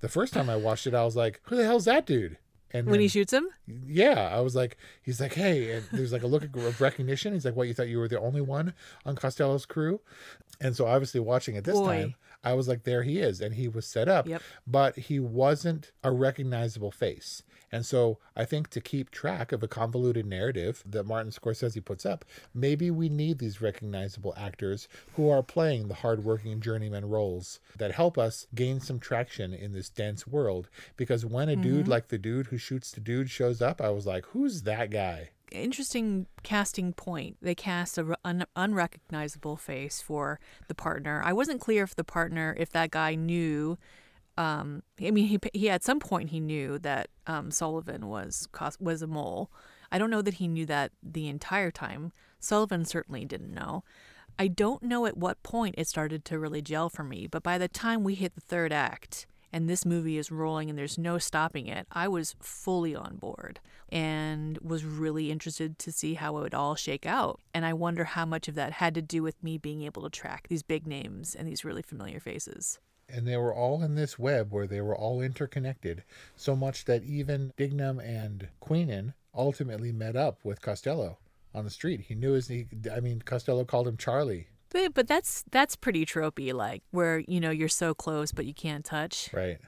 The 0.00 0.08
first 0.08 0.32
time 0.32 0.48
I 0.48 0.56
watched 0.56 0.86
it, 0.86 0.94
I 0.94 1.04
was 1.04 1.16
like, 1.16 1.40
"Who 1.44 1.56
the 1.56 1.64
hell's 1.64 1.84
that 1.84 2.06
dude?" 2.06 2.38
And 2.74 2.86
when 2.86 2.94
then, 2.94 3.02
he 3.02 3.08
shoots 3.08 3.32
him, 3.32 3.46
yeah, 3.86 4.30
I 4.32 4.40
was 4.40 4.56
like, 4.56 4.76
he's 5.00 5.20
like, 5.20 5.34
hey, 5.34 5.74
and 5.74 5.86
there's 5.92 6.12
like 6.12 6.24
a 6.24 6.26
look 6.26 6.42
of 6.42 6.80
recognition. 6.80 7.32
He's 7.32 7.44
like, 7.44 7.54
what? 7.54 7.68
You 7.68 7.72
thought 7.72 7.86
you 7.86 7.98
were 7.98 8.08
the 8.08 8.18
only 8.18 8.40
one 8.40 8.74
on 9.06 9.14
Costello's 9.14 9.64
crew? 9.64 10.00
And 10.60 10.74
so, 10.74 10.84
obviously, 10.84 11.20
watching 11.20 11.54
it 11.54 11.62
this 11.62 11.78
Boy. 11.78 11.86
time, 11.86 12.14
I 12.42 12.54
was 12.54 12.66
like, 12.66 12.82
there 12.82 13.04
he 13.04 13.20
is, 13.20 13.40
and 13.40 13.54
he 13.54 13.68
was 13.68 13.86
set 13.86 14.08
up, 14.08 14.26
yep. 14.26 14.42
but 14.66 14.96
he 14.96 15.20
wasn't 15.20 15.92
a 16.02 16.10
recognizable 16.10 16.90
face. 16.90 17.44
And 17.74 17.84
so 17.84 18.18
I 18.36 18.44
think 18.44 18.70
to 18.70 18.80
keep 18.80 19.10
track 19.10 19.50
of 19.50 19.64
a 19.64 19.66
convoluted 19.66 20.26
narrative 20.26 20.84
that 20.86 21.06
Martin 21.06 21.32
Scorsese 21.32 21.84
puts 21.84 22.06
up, 22.06 22.24
maybe 22.54 22.88
we 22.88 23.08
need 23.08 23.40
these 23.40 23.60
recognizable 23.60 24.32
actors 24.36 24.86
who 25.14 25.28
are 25.28 25.42
playing 25.42 25.88
the 25.88 25.94
hardworking 25.94 26.60
journeyman 26.60 27.08
roles 27.08 27.58
that 27.76 27.90
help 27.90 28.16
us 28.16 28.46
gain 28.54 28.78
some 28.78 29.00
traction 29.00 29.52
in 29.52 29.72
this 29.72 29.88
dense 29.88 30.24
world. 30.24 30.68
Because 30.96 31.26
when 31.26 31.48
a 31.48 31.54
mm-hmm. 31.54 31.62
dude 31.62 31.88
like 31.88 32.08
the 32.10 32.16
dude 32.18 32.46
who 32.46 32.58
shoots 32.58 32.92
the 32.92 33.00
dude 33.00 33.28
shows 33.28 33.60
up, 33.60 33.80
I 33.80 33.90
was 33.90 34.06
like, 34.06 34.26
who's 34.26 34.62
that 34.62 34.90
guy? 34.90 35.30
interesting 35.50 36.26
casting 36.42 36.92
point. 36.92 37.36
They 37.40 37.54
cast 37.54 37.96
a 37.96 38.16
un- 38.24 38.46
unrecognizable 38.56 39.56
face 39.56 40.02
for 40.02 40.40
the 40.66 40.74
partner. 40.74 41.22
I 41.24 41.32
wasn't 41.32 41.60
clear 41.60 41.84
if 41.84 41.94
the 41.94 42.02
partner, 42.02 42.56
if 42.58 42.70
that 42.70 42.90
guy 42.90 43.14
knew 43.14 43.78
um, 44.36 44.82
I 45.00 45.10
mean, 45.10 45.26
he 45.26 45.38
he 45.52 45.70
at 45.70 45.84
some 45.84 46.00
point 46.00 46.30
he 46.30 46.40
knew 46.40 46.78
that 46.80 47.08
um, 47.26 47.50
Sullivan 47.50 48.08
was 48.08 48.48
was 48.80 49.02
a 49.02 49.06
mole. 49.06 49.50
I 49.92 49.98
don't 49.98 50.10
know 50.10 50.22
that 50.22 50.34
he 50.34 50.48
knew 50.48 50.66
that 50.66 50.92
the 51.02 51.28
entire 51.28 51.70
time. 51.70 52.12
Sullivan 52.40 52.84
certainly 52.84 53.24
didn't 53.24 53.54
know. 53.54 53.84
I 54.38 54.48
don't 54.48 54.82
know 54.82 55.06
at 55.06 55.16
what 55.16 55.42
point 55.44 55.76
it 55.78 55.86
started 55.86 56.24
to 56.24 56.38
really 56.38 56.60
gel 56.60 56.88
for 56.88 57.04
me, 57.04 57.28
but 57.28 57.44
by 57.44 57.58
the 57.58 57.68
time 57.68 58.02
we 58.02 58.14
hit 58.14 58.34
the 58.34 58.40
third 58.40 58.72
act 58.72 59.26
and 59.52 59.70
this 59.70 59.86
movie 59.86 60.18
is 60.18 60.32
rolling 60.32 60.68
and 60.68 60.76
there's 60.76 60.98
no 60.98 61.18
stopping 61.18 61.68
it, 61.68 61.86
I 61.92 62.08
was 62.08 62.34
fully 62.40 62.96
on 62.96 63.16
board 63.16 63.60
and 63.90 64.58
was 64.58 64.84
really 64.84 65.30
interested 65.30 65.78
to 65.78 65.92
see 65.92 66.14
how 66.14 66.36
it 66.36 66.40
would 66.40 66.54
all 66.54 66.74
shake 66.74 67.06
out. 67.06 67.38
And 67.54 67.64
I 67.64 67.72
wonder 67.72 68.02
how 68.02 68.26
much 68.26 68.48
of 68.48 68.56
that 68.56 68.72
had 68.72 68.94
to 68.96 69.02
do 69.02 69.22
with 69.22 69.40
me 69.44 69.56
being 69.56 69.82
able 69.82 70.02
to 70.02 70.10
track 70.10 70.48
these 70.48 70.64
big 70.64 70.88
names 70.88 71.36
and 71.36 71.46
these 71.46 71.64
really 71.64 71.82
familiar 71.82 72.18
faces 72.18 72.80
and 73.08 73.26
they 73.26 73.36
were 73.36 73.54
all 73.54 73.82
in 73.82 73.94
this 73.94 74.18
web 74.18 74.52
where 74.52 74.66
they 74.66 74.80
were 74.80 74.96
all 74.96 75.20
interconnected, 75.20 76.04
so 76.36 76.56
much 76.56 76.84
that 76.84 77.04
even 77.04 77.52
Dignam 77.56 77.98
and 77.98 78.48
Queenan 78.60 79.14
ultimately 79.34 79.92
met 79.92 80.16
up 80.16 80.38
with 80.44 80.62
Costello 80.62 81.18
on 81.54 81.64
the 81.64 81.70
street. 81.70 82.02
He 82.02 82.14
knew 82.14 82.32
his. 82.32 82.48
He, 82.48 82.66
I 82.94 83.00
mean, 83.00 83.22
Costello 83.22 83.64
called 83.64 83.88
him 83.88 83.96
Charlie. 83.96 84.48
But, 84.70 84.94
but 84.94 85.06
that's 85.06 85.44
that's 85.50 85.76
pretty 85.76 86.04
tropey, 86.04 86.52
like 86.52 86.82
where 86.90 87.22
you 87.28 87.40
know 87.40 87.50
you're 87.50 87.68
so 87.68 87.94
close 87.94 88.32
but 88.32 88.46
you 88.46 88.54
can't 88.54 88.84
touch. 88.84 89.30
Right. 89.32 89.58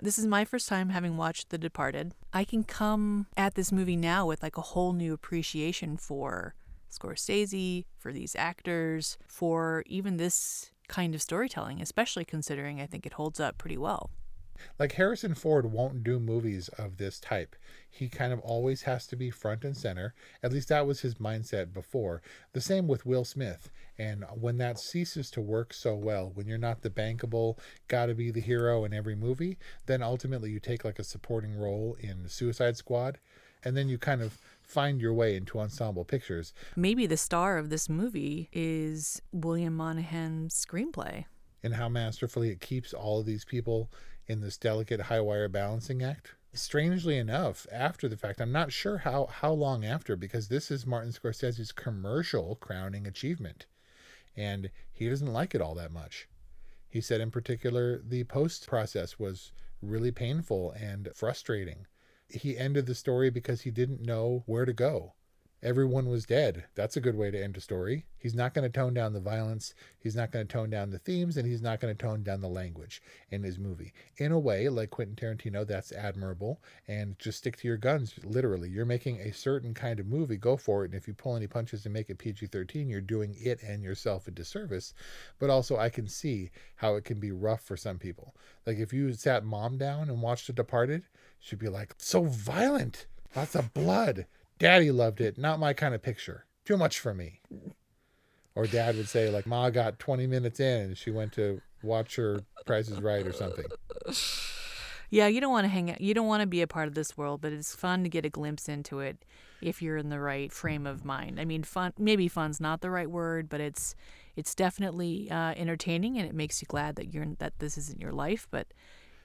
This 0.00 0.18
is 0.18 0.26
my 0.26 0.44
first 0.44 0.68
time 0.68 0.90
having 0.90 1.16
watched 1.16 1.50
The 1.50 1.58
Departed. 1.58 2.14
I 2.32 2.44
can 2.44 2.62
come 2.62 3.26
at 3.36 3.54
this 3.54 3.72
movie 3.72 3.96
now 3.96 4.26
with 4.26 4.44
like 4.44 4.56
a 4.56 4.62
whole 4.62 4.92
new 4.92 5.12
appreciation 5.12 5.96
for 5.96 6.54
Scorsese, 6.88 7.84
for 7.98 8.12
these 8.12 8.36
actors, 8.36 9.18
for 9.26 9.82
even 9.86 10.16
this 10.16 10.70
kind 10.88 11.14
of 11.14 11.22
storytelling, 11.22 11.80
especially 11.80 12.24
considering 12.24 12.80
I 12.80 12.86
think 12.86 13.06
it 13.06 13.14
holds 13.14 13.38
up 13.38 13.58
pretty 13.58 13.78
well. 13.78 14.10
Like 14.78 14.92
Harrison 14.92 15.34
Ford 15.34 15.66
won't 15.66 16.02
do 16.02 16.18
movies 16.18 16.68
of 16.70 16.96
this 16.96 17.20
type. 17.20 17.54
He 17.88 18.08
kind 18.08 18.32
of 18.32 18.40
always 18.40 18.82
has 18.82 19.06
to 19.08 19.16
be 19.16 19.30
front 19.30 19.64
and 19.64 19.76
center. 19.76 20.14
At 20.42 20.52
least 20.52 20.68
that 20.68 20.86
was 20.86 21.00
his 21.00 21.14
mindset 21.14 21.72
before. 21.72 22.22
The 22.52 22.60
same 22.60 22.88
with 22.88 23.06
Will 23.06 23.24
Smith. 23.24 23.70
And 23.98 24.24
when 24.34 24.58
that 24.58 24.78
ceases 24.78 25.30
to 25.32 25.40
work 25.40 25.72
so 25.72 25.94
well, 25.94 26.30
when 26.34 26.46
you're 26.46 26.58
not 26.58 26.82
the 26.82 26.90
bankable, 26.90 27.58
gotta 27.88 28.14
be 28.14 28.30
the 28.30 28.40
hero 28.40 28.84
in 28.84 28.92
every 28.92 29.16
movie, 29.16 29.58
then 29.86 30.02
ultimately 30.02 30.50
you 30.50 30.60
take 30.60 30.84
like 30.84 30.98
a 30.98 31.04
supporting 31.04 31.56
role 31.56 31.96
in 32.00 32.28
Suicide 32.28 32.76
Squad. 32.76 33.18
And 33.64 33.76
then 33.76 33.88
you 33.88 33.98
kind 33.98 34.22
of 34.22 34.38
find 34.68 35.00
your 35.00 35.14
way 35.14 35.34
into 35.34 35.58
ensemble 35.58 36.04
pictures. 36.04 36.52
Maybe 36.76 37.06
the 37.06 37.16
star 37.16 37.56
of 37.58 37.70
this 37.70 37.88
movie 37.88 38.50
is 38.52 39.20
William 39.32 39.74
Monahan's 39.74 40.54
screenplay. 40.54 41.24
And 41.62 41.74
how 41.74 41.88
masterfully 41.88 42.50
it 42.50 42.60
keeps 42.60 42.92
all 42.92 43.20
of 43.20 43.26
these 43.26 43.44
people 43.44 43.90
in 44.26 44.40
this 44.40 44.58
delicate 44.58 45.00
high 45.00 45.20
wire 45.20 45.48
balancing 45.48 46.02
act. 46.02 46.34
Strangely 46.52 47.16
enough, 47.16 47.66
after 47.72 48.08
the 48.08 48.16
fact, 48.16 48.40
I'm 48.40 48.52
not 48.52 48.72
sure 48.72 48.98
how, 48.98 49.26
how 49.26 49.52
long 49.52 49.84
after, 49.84 50.16
because 50.16 50.48
this 50.48 50.70
is 50.70 50.86
Martin 50.86 51.12
Scorsese's 51.12 51.72
commercial 51.72 52.56
crowning 52.56 53.06
achievement. 53.06 53.66
And 54.36 54.70
he 54.92 55.08
doesn't 55.08 55.32
like 55.32 55.54
it 55.54 55.60
all 55.60 55.74
that 55.74 55.92
much. 55.92 56.28
He 56.88 57.00
said, 57.00 57.20
in 57.20 57.30
particular, 57.30 58.00
the 58.02 58.24
post 58.24 58.66
process 58.66 59.18
was 59.18 59.52
really 59.82 60.10
painful 60.10 60.72
and 60.72 61.08
frustrating 61.14 61.86
he 62.28 62.56
ended 62.56 62.86
the 62.86 62.94
story 62.94 63.30
because 63.30 63.62
he 63.62 63.70
didn't 63.70 64.00
know 64.00 64.42
where 64.46 64.64
to 64.64 64.72
go. 64.72 65.14
Everyone 65.62 66.08
was 66.08 66.24
dead. 66.24 66.64
That's 66.74 66.96
a 66.96 67.00
good 67.00 67.16
way 67.16 67.30
to 67.30 67.42
end 67.42 67.56
a 67.56 67.60
story. 67.60 68.06
He's 68.16 68.34
not 68.34 68.54
going 68.54 68.64
to 68.64 68.78
tone 68.78 68.94
down 68.94 69.12
the 69.12 69.20
violence, 69.20 69.74
he's 69.98 70.16
not 70.16 70.30
going 70.30 70.46
to 70.46 70.52
tone 70.52 70.70
down 70.70 70.90
the 70.90 70.98
themes, 70.98 71.36
and 71.36 71.46
he's 71.46 71.62
not 71.62 71.80
going 71.80 71.94
to 71.94 72.00
tone 72.00 72.22
down 72.22 72.40
the 72.40 72.48
language 72.48 73.02
in 73.30 73.42
his 73.42 73.58
movie. 73.58 73.92
In 74.18 74.32
a 74.32 74.38
way, 74.38 74.68
like 74.68 74.90
Quentin 74.90 75.16
Tarantino, 75.16 75.66
that's 75.66 75.92
admirable. 75.92 76.60
And 76.86 77.18
just 77.18 77.38
stick 77.38 77.56
to 77.58 77.68
your 77.68 77.76
guns, 77.76 78.14
literally. 78.24 78.68
You're 78.68 78.84
making 78.84 79.20
a 79.20 79.32
certain 79.32 79.74
kind 79.74 80.00
of 80.00 80.06
movie, 80.06 80.36
go 80.36 80.56
for 80.56 80.84
it. 80.84 80.92
And 80.92 80.94
if 80.94 81.06
you 81.06 81.14
pull 81.14 81.36
any 81.36 81.46
punches 81.46 81.84
and 81.84 81.92
make 81.92 82.10
it 82.10 82.18
PG 82.18 82.46
13, 82.46 82.88
you're 82.88 83.00
doing 83.00 83.36
it 83.38 83.62
and 83.62 83.82
yourself 83.82 84.28
a 84.28 84.30
disservice. 84.30 84.94
But 85.38 85.50
also, 85.50 85.76
I 85.76 85.88
can 85.88 86.08
see 86.08 86.50
how 86.76 86.96
it 86.96 87.04
can 87.04 87.20
be 87.20 87.32
rough 87.32 87.62
for 87.62 87.76
some 87.76 87.98
people. 87.98 88.34
Like 88.66 88.78
if 88.78 88.92
you 88.92 89.12
sat 89.12 89.44
mom 89.44 89.78
down 89.78 90.08
and 90.08 90.22
watched 90.22 90.46
The 90.46 90.52
Departed, 90.52 91.04
she'd 91.40 91.58
be 91.58 91.68
like, 91.68 91.94
so 91.98 92.24
violent, 92.24 93.06
lots 93.34 93.54
of 93.54 93.72
blood 93.74 94.26
Daddy 94.58 94.90
loved 94.90 95.20
it. 95.20 95.38
Not 95.38 95.58
my 95.58 95.72
kind 95.72 95.94
of 95.94 96.02
picture. 96.02 96.46
Too 96.64 96.76
much 96.76 96.98
for 96.98 97.14
me. 97.14 97.40
Or 98.54 98.66
dad 98.66 98.96
would 98.96 99.08
say, 99.08 99.30
like, 99.30 99.46
Ma 99.46 99.70
got 99.70 99.98
20 99.98 100.26
minutes 100.26 100.58
in 100.58 100.80
and 100.82 100.98
she 100.98 101.10
went 101.10 101.32
to 101.34 101.60
watch 101.82 102.16
her 102.16 102.40
Price 102.66 102.88
is 102.88 103.00
Right 103.00 103.26
or 103.26 103.32
something. 103.32 103.64
Yeah, 105.10 105.26
you 105.26 105.40
don't 105.40 105.52
want 105.52 105.64
to 105.64 105.68
hang 105.68 105.90
out. 105.90 106.00
You 106.00 106.12
don't 106.12 106.26
want 106.26 106.42
to 106.42 106.46
be 106.46 106.60
a 106.60 106.66
part 106.66 106.86
of 106.86 106.94
this 106.94 107.16
world, 107.16 107.40
but 107.40 107.52
it's 107.52 107.74
fun 107.74 108.02
to 108.02 108.10
get 108.10 108.26
a 108.26 108.28
glimpse 108.28 108.68
into 108.68 109.00
it 109.00 109.24
if 109.62 109.80
you're 109.80 109.96
in 109.96 110.10
the 110.10 110.20
right 110.20 110.52
frame 110.52 110.86
of 110.86 111.04
mind. 111.04 111.40
I 111.40 111.44
mean, 111.46 111.62
fun. 111.62 111.94
Maybe 111.98 112.28
fun's 112.28 112.60
not 112.60 112.82
the 112.82 112.90
right 112.90 113.10
word, 113.10 113.48
but 113.48 113.60
it's 113.60 113.94
it's 114.36 114.54
definitely 114.54 115.30
uh, 115.30 115.54
entertaining, 115.56 116.18
and 116.18 116.28
it 116.28 116.34
makes 116.34 116.60
you 116.60 116.66
glad 116.66 116.96
that 116.96 117.14
you're 117.14 117.26
that 117.38 117.58
this 117.58 117.78
isn't 117.78 118.00
your 118.00 118.12
life. 118.12 118.46
But 118.50 118.66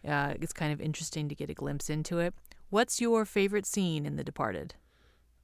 uh, 0.08 0.36
it's 0.40 0.54
kind 0.54 0.72
of 0.72 0.80
interesting 0.80 1.28
to 1.28 1.36
get 1.36 1.50
a 1.50 1.54
glimpse 1.54 1.90
into 1.90 2.20
it. 2.20 2.34
What's 2.70 3.02
your 3.02 3.26
favorite 3.26 3.66
scene 3.66 4.06
in 4.06 4.16
The 4.16 4.24
Departed? 4.24 4.76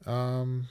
Um, 0.05 0.67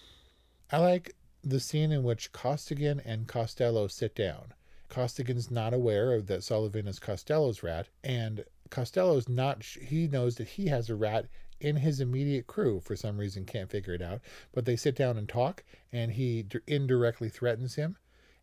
I 0.70 0.78
like 0.78 1.14
the 1.42 1.60
scene 1.60 1.92
in 1.92 2.02
which 2.02 2.32
Costigan 2.32 3.00
and 3.00 3.26
Costello 3.28 3.86
sit 3.86 4.14
down. 4.14 4.54
Costigan's 4.88 5.50
not 5.50 5.74
aware 5.74 6.14
of 6.14 6.26
that 6.26 6.42
Sullivan 6.42 6.88
is 6.88 6.98
Costello's 6.98 7.62
rat, 7.62 7.88
and 8.02 8.44
Costello's 8.70 9.28
not. 9.28 9.62
He 9.64 10.08
knows 10.08 10.36
that 10.36 10.48
he 10.48 10.66
has 10.66 10.88
a 10.88 10.94
rat 10.94 11.26
in 11.60 11.76
his 11.76 12.00
immediate 12.00 12.46
crew. 12.46 12.80
For 12.80 12.96
some 12.96 13.18
reason 13.18 13.44
can't 13.44 13.70
figure 13.70 13.94
it 13.94 14.02
out. 14.02 14.20
But 14.52 14.64
they 14.64 14.76
sit 14.76 14.94
down 14.94 15.18
and 15.18 15.28
talk 15.28 15.64
and 15.92 16.12
he 16.12 16.46
indirectly 16.66 17.28
threatens 17.28 17.74
him. 17.74 17.96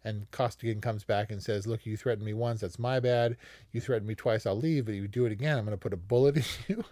And 0.04 0.30
Costigan 0.32 0.82
comes 0.82 1.04
back 1.04 1.32
and 1.32 1.42
says 1.42 1.66
look 1.66 1.86
you 1.86 1.98
threatened 1.98 2.26
me 2.26 2.34
once. 2.34 2.62
That's 2.62 2.78
my 2.78 3.00
bad. 3.00 3.38
You 3.72 3.82
threatened 3.82 4.08
me 4.08 4.16
twice. 4.16 4.46
I'll 4.46 4.58
leave 4.58 4.86
but 4.86 4.96
you 4.96 5.08
do 5.08 5.26
it 5.26 5.32
again 5.32 5.58
i'm 5.58 5.66
going 5.66 5.78
to 5.78 5.82
put 5.82 5.94
a 5.94 5.98
bullet 5.98 6.38
in 6.38 6.44
you 6.68 6.84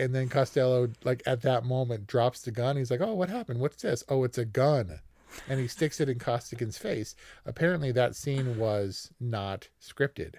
and 0.00 0.14
then 0.14 0.28
Costello, 0.28 0.88
like 1.04 1.22
at 1.26 1.42
that 1.42 1.64
moment, 1.64 2.06
drops 2.06 2.40
the 2.40 2.50
gun. 2.50 2.76
He's 2.76 2.90
like, 2.90 3.02
"Oh, 3.02 3.14
what 3.14 3.28
happened? 3.28 3.60
What's 3.60 3.82
this? 3.82 4.02
Oh, 4.08 4.24
it's 4.24 4.38
a 4.38 4.44
gun." 4.44 5.00
And 5.48 5.60
he 5.60 5.68
sticks 5.68 6.00
it 6.00 6.08
in 6.08 6.18
Costigan's 6.18 6.78
face. 6.78 7.14
Apparently, 7.44 7.92
that 7.92 8.16
scene 8.16 8.58
was 8.58 9.12
not 9.20 9.68
scripted. 9.80 10.36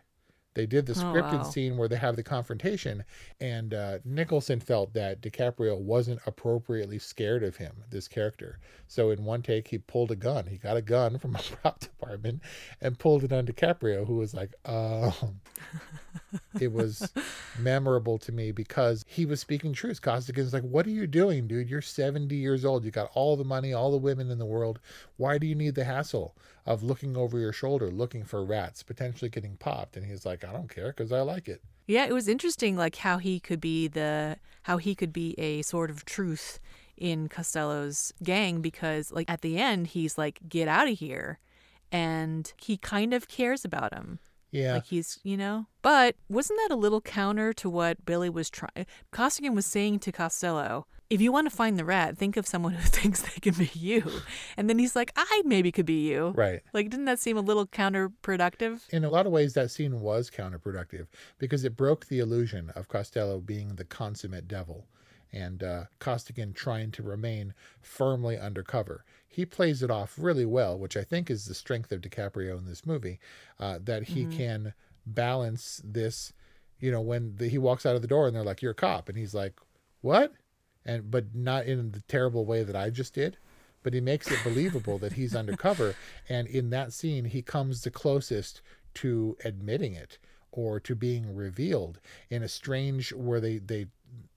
They 0.54 0.66
did 0.66 0.86
the 0.86 0.94
oh, 0.94 0.96
scripted 0.96 1.44
wow. 1.44 1.44
scene 1.44 1.78
where 1.78 1.88
they 1.88 1.96
have 1.96 2.18
the 2.18 2.24
confrontation, 2.24 3.06
and 3.40 3.74
uh, 3.74 4.00
Nicholson 4.04 4.60
felt 4.60 4.94
that 4.94 5.22
DiCaprio 5.22 5.80
wasn't 5.80 6.20
appropriately 6.26 7.00
scared 7.00 7.44
of 7.44 7.56
him, 7.56 7.86
this 7.90 8.10
character. 8.10 8.60
So 8.88 9.12
in 9.12 9.24
one 9.24 9.44
take, 9.44 9.70
he 9.70 9.78
pulled 9.78 10.12
a 10.12 10.16
gun. 10.18 10.48
He 10.48 10.58
got 10.58 10.76
a 10.76 10.82
gun 10.82 11.20
from 11.20 11.36
a 11.36 11.40
prop 11.62 11.80
department 11.80 12.42
and 12.82 13.00
pulled 13.00 13.24
it 13.24 13.32
on 13.32 13.46
DiCaprio, 13.46 14.06
who 14.08 14.16
was 14.16 14.34
like, 14.34 14.56
"Um." 14.66 15.40
it 16.60 16.72
was 16.72 17.12
memorable 17.60 18.18
to 18.20 18.32
me 18.32 18.52
because 18.52 19.04
he 19.08 19.26
was 19.26 19.40
speaking 19.40 19.74
truth. 19.74 20.02
Costigan's 20.02 20.54
like, 20.54 20.64
"What 20.64 20.86
are 20.88 20.92
you 20.92 21.08
doing, 21.08 21.48
dude? 21.48 21.70
You're 21.70 21.82
70 21.82 22.36
years 22.36 22.66
old. 22.66 22.86
You 22.86 22.92
got 22.92 23.12
all 23.14 23.36
the 23.36 23.44
money, 23.44 23.74
all 23.74 23.92
the 23.92 23.98
women 23.98 24.32
in 24.32 24.38
the 24.38 24.46
world. 24.46 24.80
Why 25.18 25.38
do 25.38 25.48
you 25.48 25.56
need 25.56 25.76
the 25.76 25.84
hassle 25.84 26.36
of 26.66 26.84
looking 26.84 27.18
over 27.18 27.40
your 27.40 27.54
shoulder, 27.54 27.92
looking 27.92 28.24
for 28.24 28.44
rats, 28.44 28.84
potentially 28.84 29.30
getting 29.30 29.58
popped?" 29.58 29.98
And 29.98 30.06
he's 30.06 30.26
like, 30.26 30.44
"I 30.44 30.52
don't 30.52 30.74
care 30.74 30.90
because 30.90 31.12
I 31.12 31.22
like 31.22 31.48
it." 31.48 31.62
Yeah, 31.88 32.06
it 32.06 32.14
was 32.14 32.28
interesting, 32.28 32.78
like 32.78 32.98
how 32.98 33.18
he 33.18 33.40
could 33.40 33.60
be 33.60 33.88
the 33.88 34.38
how 34.64 34.78
he 34.78 34.96
could 34.96 35.12
be 35.12 35.34
a 35.40 35.62
sort 35.64 35.90
of 35.90 36.06
truth 36.06 36.60
in 36.96 37.28
Costello's 37.28 38.14
gang 38.24 38.62
because, 38.62 39.12
like, 39.12 39.30
at 39.30 39.42
the 39.42 39.58
end, 39.58 39.88
he's 39.88 40.18
like, 40.18 40.40
"Get 40.48 40.68
out 40.68 40.88
of 40.88 41.00
here," 41.00 41.40
and 41.92 42.54
he 42.62 42.78
kind 42.78 43.14
of 43.14 43.28
cares 43.28 43.66
about 43.66 43.94
him. 43.94 44.20
Yeah. 44.52 44.76
Like 44.76 44.86
he's, 44.86 45.20
you 45.24 45.38
know. 45.38 45.68
But 45.82 46.16
wasn't 46.30 46.60
that 46.64 46.74
a 46.74 46.78
little 46.78 47.02
counter 47.02 47.54
to 47.54 47.70
what 47.70 48.06
Billy 48.06 48.30
was 48.30 48.50
trying? 48.50 48.86
Costigan 49.12 49.56
was 49.56 49.66
saying 49.66 50.00
to 50.00 50.12
Costello, 50.12 50.86
if 51.10 51.20
you 51.20 51.32
want 51.32 51.50
to 51.50 51.56
find 51.56 51.78
the 51.78 51.84
rat, 51.84 52.18
think 52.18 52.38
of 52.38 52.48
someone 52.48 52.74
who 52.74 52.82
thinks 52.88 53.22
they 53.22 53.40
can 53.42 53.54
be 53.54 53.70
you. 53.74 54.10
And 54.56 54.70
then 54.70 54.80
he's 54.80 54.96
like, 54.96 55.12
I 55.16 55.42
maybe 55.46 55.72
could 55.72 55.86
be 55.86 56.10
you. 56.10 56.30
Right. 56.30 56.62
Like, 56.74 56.90
didn't 56.90 57.06
that 57.06 57.20
seem 57.20 57.38
a 57.38 57.42
little 57.42 57.68
counterproductive? 57.68 58.88
In 58.90 59.04
a 59.04 59.10
lot 59.10 59.26
of 59.26 59.32
ways, 59.32 59.54
that 59.54 59.72
scene 59.72 60.00
was 60.00 60.30
counterproductive 60.30 61.08
because 61.38 61.66
it 61.66 61.76
broke 61.76 62.08
the 62.08 62.20
illusion 62.20 62.72
of 62.76 62.88
Costello 62.88 63.40
being 63.40 63.76
the 63.76 63.84
consummate 63.84 64.48
devil 64.48 64.88
and 65.34 65.64
uh, 65.64 65.84
Costigan 66.00 66.54
trying 66.54 66.92
to 66.92 67.04
remain 67.04 67.54
firmly 67.82 68.38
undercover. 68.38 69.04
He 69.32 69.46
plays 69.46 69.82
it 69.82 69.90
off 69.90 70.16
really 70.18 70.46
well, 70.46 70.78
which 70.78 70.98
I 70.98 71.04
think 71.04 71.32
is 71.32 71.46
the 71.46 71.54
strength 71.54 71.92
of 71.94 72.02
DiCaprio 72.02 72.58
in 72.58 72.66
this 72.66 72.86
movie, 72.86 73.18
uh, 73.60 73.80
that 73.84 74.04
he 74.04 74.26
mm-hmm. 74.26 74.38
can 74.38 74.74
balance 75.06 75.82
this. 75.86 76.34
You 76.80 76.92
know, 76.92 77.00
when 77.00 77.38
the, 77.38 77.48
he 77.48 77.58
walks 77.58 77.86
out 77.86 77.96
of 77.96 78.02
the 78.02 78.08
door 78.10 78.28
and 78.28 78.36
they're 78.36 78.44
like, 78.44 78.62
"You're 78.62 78.72
a 78.72 78.76
cop," 78.76 79.08
and 79.08 79.18
he's 79.18 79.34
like, 79.34 79.60
"What?" 80.02 80.34
and 80.86 81.10
but 81.10 81.34
not 81.34 81.66
in 81.66 81.92
the 81.92 82.02
terrible 82.02 82.46
way 82.46 82.64
that 82.64 82.76
I 82.76 82.90
just 82.90 83.14
did. 83.14 83.38
But 83.84 83.94
he 83.94 84.02
makes 84.02 84.30
it 84.30 84.44
believable 84.44 85.00
that 85.00 85.14
he's 85.14 85.36
undercover, 85.36 85.96
and 86.30 86.48
in 86.48 86.70
that 86.70 86.94
scene, 86.94 87.26
he 87.26 87.42
comes 87.42 87.82
the 87.82 87.90
closest 87.90 88.62
to 88.96 89.38
admitting 89.46 89.96
it 89.96 90.20
or 90.52 90.80
to 90.82 90.96
being 90.96 91.34
revealed 91.34 92.00
in 92.30 92.44
a 92.44 92.48
strange 92.48 93.14
where 93.14 93.40
they 93.40 93.58
they 93.58 93.88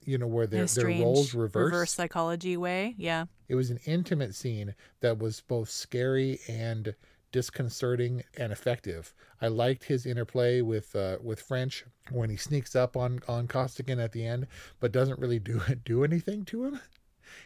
you 0.03 0.17
know 0.17 0.27
where 0.27 0.47
their 0.47 0.65
their 0.65 0.87
roles 0.87 1.33
reverse 1.33 1.65
reverse 1.65 1.91
psychology 1.91 2.57
way 2.57 2.93
yeah. 2.97 3.25
It 3.47 3.55
was 3.55 3.69
an 3.69 3.79
intimate 3.85 4.33
scene 4.33 4.73
that 5.01 5.19
was 5.19 5.41
both 5.41 5.69
scary 5.69 6.39
and 6.49 6.95
disconcerting 7.31 8.23
and 8.37 8.51
effective. 8.51 9.13
I 9.41 9.49
liked 9.49 9.83
his 9.83 10.05
interplay 10.05 10.61
with 10.61 10.95
uh, 10.95 11.17
with 11.21 11.41
french 11.41 11.85
when 12.11 12.29
he 12.29 12.37
sneaks 12.37 12.75
up 12.75 12.95
on 12.95 13.19
on 13.27 13.47
costigan 13.47 13.99
at 13.99 14.13
the 14.13 14.25
end 14.25 14.47
but 14.79 14.91
doesn't 14.91 15.19
really 15.19 15.39
do 15.39 15.61
do 15.85 16.03
anything 16.03 16.45
to 16.45 16.65
him. 16.65 16.79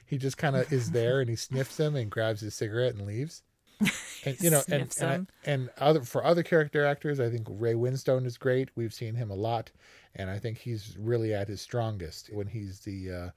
He 0.06 0.18
just 0.18 0.38
kind 0.38 0.56
of 0.56 0.72
is 0.72 0.92
there 0.92 1.22
and 1.22 1.30
he 1.30 1.36
sniffs 1.36 1.80
him 1.80 1.96
and 1.96 2.12
grabs 2.12 2.42
his 2.42 2.54
cigarette 2.54 2.96
and 2.96 3.08
leaves 3.08 3.42
and 4.26 4.40
you 4.42 4.50
know 4.50 4.62
and 4.70 4.94
and, 5.00 5.28
and, 5.46 5.70
other 5.78 6.02
for 6.02 6.26
other 6.26 6.44
character 6.44 6.86
actors 6.86 7.20
i 7.20 7.30
think 7.30 7.48
ray 7.50 7.74
winstone 7.74 8.26
is 8.26 8.38
great 8.38 8.70
we've 8.76 8.94
seen 8.94 9.16
him 9.16 9.32
a 9.32 9.36
lot 9.36 9.72
and 10.16 10.30
i 10.30 10.38
think 10.38 10.58
he's 10.58 10.98
really 11.00 11.34
at 11.34 11.48
his 11.48 11.62
strongest 11.62 12.30
when 12.34 12.48
he's 12.48 12.82
the 12.82 13.12
uh, 13.12 13.30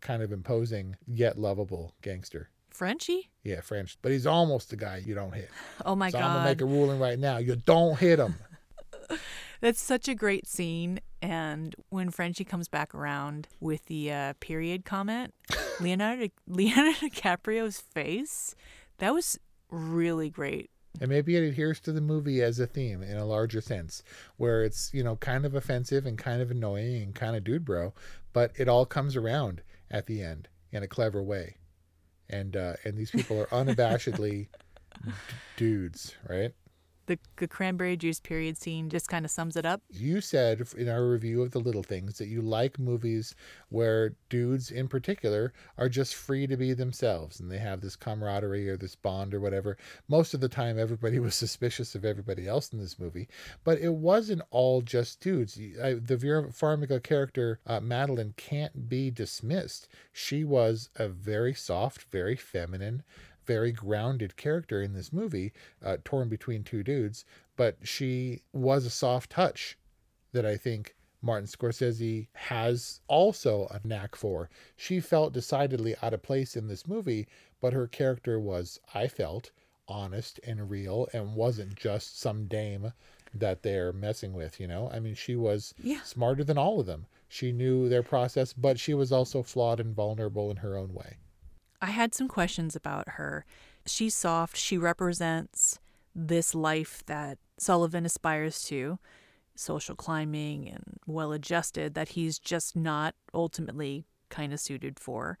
kind 0.00 0.22
of 0.22 0.32
imposing 0.32 0.96
yet 1.06 1.38
lovable 1.38 1.94
gangster 2.02 2.50
Frenchie? 2.70 3.28
Yeah, 3.42 3.60
French. 3.60 3.98
But 4.00 4.12
he's 4.12 4.26
almost 4.26 4.70
the 4.70 4.76
guy 4.76 5.02
you 5.04 5.14
don't 5.14 5.34
hit. 5.34 5.50
Oh 5.84 5.94
my 5.94 6.10
so 6.10 6.18
god. 6.18 6.24
I'm 6.24 6.36
gonna 6.36 6.48
make 6.48 6.60
a 6.60 6.64
ruling 6.66 6.98
right 7.00 7.18
now. 7.18 7.38
You 7.38 7.56
don't 7.56 7.98
hit 7.98 8.18
him. 8.18 8.36
That's 9.60 9.80
such 9.80 10.08
a 10.08 10.14
great 10.14 10.46
scene. 10.46 11.00
And 11.20 11.74
when 11.90 12.10
Frenchie 12.10 12.44
comes 12.44 12.68
back 12.68 12.94
around 12.94 13.48
with 13.60 13.84
the 13.86 14.12
uh, 14.12 14.32
period 14.40 14.84
comment, 14.84 15.34
Leonardo 15.80 16.28
Leonardo 16.46 16.92
DiCaprio's 16.92 17.80
face, 17.80 18.54
that 18.98 19.12
was 19.12 19.38
really 19.70 20.30
great. 20.30 20.70
And 21.00 21.08
maybe 21.08 21.36
it 21.36 21.44
adheres 21.44 21.80
to 21.80 21.92
the 21.92 22.00
movie 22.00 22.42
as 22.42 22.58
a 22.58 22.66
theme 22.66 23.02
in 23.02 23.16
a 23.16 23.24
larger 23.24 23.60
sense, 23.60 24.02
where 24.36 24.64
it's, 24.64 24.92
you 24.92 25.04
know, 25.04 25.16
kind 25.16 25.44
of 25.44 25.54
offensive 25.54 26.04
and 26.04 26.18
kind 26.18 26.42
of 26.42 26.50
annoying 26.50 27.02
and 27.02 27.14
kind 27.14 27.36
of 27.36 27.44
dude 27.44 27.64
bro, 27.64 27.94
but 28.32 28.52
it 28.56 28.68
all 28.68 28.86
comes 28.86 29.16
around 29.16 29.62
at 29.90 30.06
the 30.06 30.22
end 30.22 30.48
in 30.72 30.82
a 30.82 30.88
clever 30.88 31.22
way. 31.22 31.56
And 32.28 32.56
uh, 32.56 32.74
and 32.84 32.96
these 32.96 33.10
people 33.10 33.40
are 33.40 33.46
unabashedly 33.46 34.48
d- 35.04 35.12
dudes, 35.56 36.14
right? 36.28 36.52
The, 37.10 37.18
the 37.38 37.48
cranberry 37.48 37.96
juice 37.96 38.20
period 38.20 38.56
scene 38.56 38.88
just 38.88 39.08
kind 39.08 39.24
of 39.24 39.32
sums 39.32 39.56
it 39.56 39.66
up. 39.66 39.82
You 39.90 40.20
said 40.20 40.62
in 40.78 40.88
our 40.88 41.04
review 41.04 41.42
of 41.42 41.50
The 41.50 41.58
Little 41.58 41.82
Things 41.82 42.18
that 42.18 42.28
you 42.28 42.40
like 42.40 42.78
movies 42.78 43.34
where 43.68 44.14
dudes 44.28 44.70
in 44.70 44.86
particular 44.86 45.52
are 45.76 45.88
just 45.88 46.14
free 46.14 46.46
to 46.46 46.56
be 46.56 46.72
themselves 46.72 47.40
and 47.40 47.50
they 47.50 47.58
have 47.58 47.80
this 47.80 47.96
camaraderie 47.96 48.68
or 48.68 48.76
this 48.76 48.94
bond 48.94 49.34
or 49.34 49.40
whatever. 49.40 49.76
Most 50.06 50.34
of 50.34 50.40
the 50.40 50.48
time, 50.48 50.78
everybody 50.78 51.18
was 51.18 51.34
suspicious 51.34 51.96
of 51.96 52.04
everybody 52.04 52.46
else 52.46 52.72
in 52.72 52.78
this 52.78 52.96
movie, 52.96 53.26
but 53.64 53.80
it 53.80 53.92
wasn't 53.92 54.42
all 54.52 54.80
just 54.80 55.20
dudes. 55.20 55.58
I, 55.82 55.94
the 55.94 56.16
Vera 56.16 56.44
Farmiga 56.44 57.02
character, 57.02 57.58
uh, 57.66 57.80
Madeline, 57.80 58.34
can't 58.36 58.88
be 58.88 59.10
dismissed. 59.10 59.88
She 60.12 60.44
was 60.44 60.90
a 60.94 61.08
very 61.08 61.54
soft, 61.54 62.04
very 62.12 62.36
feminine, 62.36 63.02
very 63.50 63.72
grounded 63.72 64.36
character 64.36 64.80
in 64.80 64.92
this 64.92 65.12
movie, 65.12 65.52
uh, 65.84 65.96
torn 66.04 66.28
between 66.28 66.62
two 66.62 66.84
dudes, 66.84 67.24
but 67.56 67.76
she 67.82 68.42
was 68.52 68.86
a 68.86 68.90
soft 68.90 69.28
touch 69.28 69.76
that 70.30 70.46
I 70.46 70.56
think 70.56 70.94
Martin 71.20 71.48
Scorsese 71.48 72.28
has 72.34 73.00
also 73.08 73.66
a 73.72 73.80
knack 73.84 74.14
for. 74.14 74.48
She 74.76 75.00
felt 75.00 75.32
decidedly 75.32 75.96
out 76.00 76.14
of 76.14 76.22
place 76.22 76.54
in 76.56 76.68
this 76.68 76.86
movie, 76.86 77.26
but 77.60 77.72
her 77.72 77.88
character 77.88 78.38
was, 78.38 78.78
I 78.94 79.08
felt, 79.08 79.50
honest 79.88 80.38
and 80.46 80.70
real 80.70 81.08
and 81.12 81.34
wasn't 81.34 81.74
just 81.74 82.20
some 82.20 82.46
dame 82.46 82.92
that 83.34 83.64
they're 83.64 83.92
messing 83.92 84.32
with, 84.32 84.60
you 84.60 84.68
know? 84.68 84.88
I 84.92 85.00
mean, 85.00 85.16
she 85.16 85.34
was 85.34 85.74
Yeah. 85.82 86.02
smarter 86.02 86.44
than 86.44 86.56
all 86.56 86.78
of 86.78 86.86
them. 86.86 87.06
She 87.28 87.50
knew 87.50 87.88
their 87.88 88.04
process, 88.04 88.52
but 88.52 88.78
she 88.78 88.94
was 88.94 89.10
also 89.10 89.42
flawed 89.42 89.80
and 89.80 89.92
vulnerable 89.92 90.52
in 90.52 90.58
her 90.58 90.76
own 90.76 90.94
way. 90.94 91.16
I 91.80 91.90
had 91.90 92.14
some 92.14 92.28
questions 92.28 92.76
about 92.76 93.10
her. 93.10 93.44
She's 93.86 94.14
soft. 94.14 94.56
She 94.56 94.76
represents 94.76 95.78
this 96.14 96.54
life 96.54 97.02
that 97.06 97.38
Sullivan 97.58 98.04
aspires 98.04 98.62
to 98.64 98.98
social 99.54 99.94
climbing 99.94 100.68
and 100.68 100.98
well 101.06 101.32
adjusted, 101.32 101.94
that 101.94 102.10
he's 102.10 102.38
just 102.38 102.76
not 102.76 103.14
ultimately 103.34 104.06
kind 104.28 104.52
of 104.52 104.60
suited 104.60 104.98
for. 104.98 105.38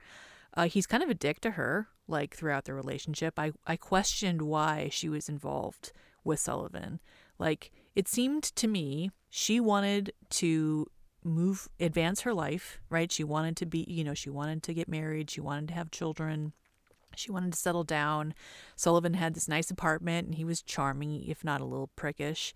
Uh, 0.54 0.66
he's 0.66 0.86
kind 0.86 1.02
of 1.02 1.08
a 1.08 1.14
dick 1.14 1.40
to 1.40 1.52
her, 1.52 1.88
like 2.08 2.34
throughout 2.34 2.64
the 2.64 2.74
relationship. 2.74 3.38
I, 3.38 3.52
I 3.66 3.76
questioned 3.76 4.42
why 4.42 4.88
she 4.92 5.08
was 5.08 5.28
involved 5.28 5.92
with 6.24 6.40
Sullivan. 6.40 7.00
Like, 7.38 7.70
it 7.94 8.08
seemed 8.08 8.42
to 8.42 8.68
me 8.68 9.10
she 9.30 9.60
wanted 9.60 10.12
to 10.30 10.86
move, 11.24 11.68
advance 11.78 12.22
her 12.22 12.34
life, 12.34 12.80
right? 12.88 13.10
She 13.10 13.24
wanted 13.24 13.56
to 13.58 13.66
be, 13.66 13.84
you 13.88 14.04
know, 14.04 14.14
she 14.14 14.30
wanted 14.30 14.62
to 14.64 14.74
get 14.74 14.88
married, 14.88 15.30
she 15.30 15.40
wanted 15.40 15.68
to 15.68 15.74
have 15.74 15.90
children. 15.90 16.52
She 17.16 17.32
wanted 17.32 17.52
to 17.52 17.58
settle 17.58 17.82
down. 17.82 18.34
Sullivan 18.76 19.14
had 19.14 19.34
this 19.34 19.48
nice 19.48 19.70
apartment 19.70 20.28
and 20.28 20.36
he 20.36 20.44
was 20.44 20.62
charming, 20.62 21.26
if 21.26 21.42
not 21.42 21.60
a 21.60 21.64
little 21.64 21.90
prickish, 21.96 22.52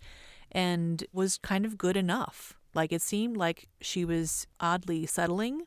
and 0.49 1.03
was 1.11 1.37
kind 1.37 1.65
of 1.65 1.77
good 1.77 1.97
enough. 1.97 2.57
Like 2.73 2.93
it 2.93 3.01
seemed 3.01 3.35
like 3.35 3.67
she 3.81 4.05
was 4.05 4.47
oddly 4.59 5.05
settling 5.05 5.63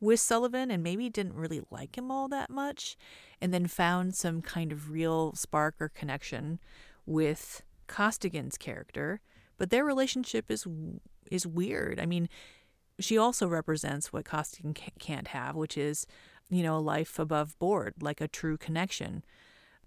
with 0.00 0.20
Sullivan 0.20 0.70
and 0.70 0.82
maybe 0.82 1.08
didn't 1.08 1.34
really 1.34 1.62
like 1.70 1.96
him 1.96 2.10
all 2.10 2.28
that 2.28 2.50
much, 2.50 2.96
and 3.40 3.52
then 3.52 3.66
found 3.66 4.14
some 4.14 4.42
kind 4.42 4.72
of 4.72 4.90
real 4.90 5.34
spark 5.34 5.74
or 5.80 5.88
connection 5.88 6.60
with 7.06 7.62
Costigan's 7.86 8.58
character. 8.58 9.20
But 9.58 9.70
their 9.70 9.84
relationship 9.84 10.50
is 10.50 10.66
is 11.30 11.46
weird. 11.46 11.98
I 12.00 12.06
mean, 12.06 12.28
she 12.98 13.18
also 13.18 13.46
represents 13.46 14.12
what 14.12 14.24
Costigan 14.24 14.74
can't 14.74 15.28
have, 15.28 15.54
which 15.54 15.76
is, 15.76 16.06
you 16.48 16.62
know, 16.62 16.76
a 16.76 16.80
life 16.80 17.18
above 17.18 17.58
board, 17.58 17.94
like 18.00 18.20
a 18.20 18.28
true 18.28 18.56
connection. 18.56 19.24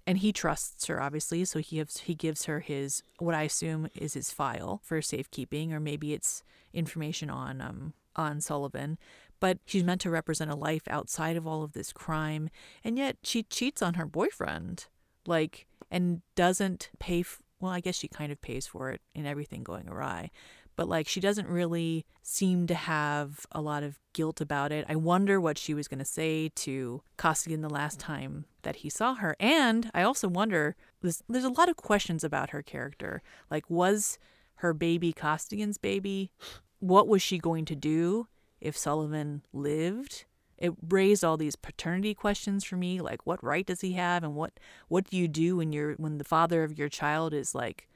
And 0.05 0.19
he 0.19 0.33
trusts 0.33 0.87
her, 0.87 1.01
obviously, 1.01 1.45
so 1.45 1.59
he 1.59 1.77
gives 1.77 1.99
he 2.01 2.15
gives 2.15 2.45
her 2.45 2.61
his 2.61 3.03
what 3.19 3.35
I 3.35 3.43
assume 3.43 3.89
is 3.95 4.13
his 4.13 4.31
file 4.31 4.81
for 4.83 5.01
safekeeping, 5.01 5.71
or 5.73 5.79
maybe 5.79 6.13
it's 6.13 6.43
information 6.73 7.29
on 7.29 7.61
um 7.61 7.93
on 8.15 8.41
Sullivan. 8.41 8.97
But 9.39 9.59
she's 9.65 9.83
meant 9.83 10.01
to 10.01 10.09
represent 10.09 10.51
a 10.51 10.55
life 10.55 10.87
outside 10.89 11.37
of 11.37 11.47
all 11.47 11.63
of 11.63 11.73
this 11.73 11.93
crime, 11.93 12.49
and 12.83 12.97
yet 12.97 13.17
she 13.23 13.43
cheats 13.43 13.81
on 13.81 13.93
her 13.93 14.05
boyfriend, 14.05 14.87
like, 15.25 15.67
and 15.91 16.21
doesn't 16.35 16.89
pay. 16.99 17.23
Well, 17.59 17.71
I 17.71 17.79
guess 17.79 17.95
she 17.95 18.07
kind 18.07 18.31
of 18.31 18.41
pays 18.41 18.67
for 18.67 18.89
it 18.89 19.01
in 19.13 19.25
everything 19.25 19.63
going 19.63 19.87
awry 19.87 20.31
but 20.79 20.87
like 20.87 21.09
she 21.09 21.19
doesn't 21.19 21.49
really 21.49 22.05
seem 22.23 22.65
to 22.65 22.73
have 22.73 23.45
a 23.51 23.59
lot 23.59 23.83
of 23.83 23.99
guilt 24.13 24.39
about 24.39 24.71
it. 24.71 24.85
I 24.87 24.95
wonder 24.95 25.41
what 25.41 25.57
she 25.57 25.73
was 25.73 25.89
going 25.89 25.99
to 25.99 26.05
say 26.05 26.53
to 26.55 27.01
Costigan 27.17 27.59
the 27.59 27.69
last 27.69 27.99
time 27.99 28.45
that 28.61 28.77
he 28.77 28.89
saw 28.89 29.15
her. 29.15 29.35
And 29.41 29.91
I 29.93 30.03
also 30.03 30.29
wonder 30.29 30.77
there's, 31.01 31.21
there's 31.27 31.43
a 31.43 31.49
lot 31.49 31.67
of 31.67 31.75
questions 31.75 32.23
about 32.23 32.51
her 32.51 32.61
character. 32.61 33.21
Like, 33.51 33.69
was 33.69 34.19
her 34.55 34.73
baby 34.73 35.11
Costigan's 35.11 35.77
baby? 35.77 36.31
What 36.79 37.09
was 37.09 37.21
she 37.21 37.39
going 37.39 37.65
to 37.65 37.75
do 37.75 38.29
if 38.61 38.77
Sullivan 38.77 39.41
lived? 39.51 40.23
It 40.59 40.73
raised 40.89 41.23
all 41.23 41.37
these 41.37 41.55
paternity 41.55 42.13
questions 42.13 42.63
for 42.63 42.75
me, 42.75 42.99
like 42.99 43.25
what 43.25 43.43
right 43.43 43.65
does 43.65 43.81
he 43.81 43.93
have, 43.93 44.23
and 44.23 44.35
what 44.35 44.59
what 44.89 45.09
do 45.09 45.17
you 45.17 45.27
do 45.27 45.57
when 45.57 45.73
you're 45.73 45.93
when 45.93 46.17
the 46.17 46.23
father 46.23 46.63
of 46.63 46.77
your 46.77 46.89
child 46.89 47.33
is 47.33 47.55
like 47.55 47.87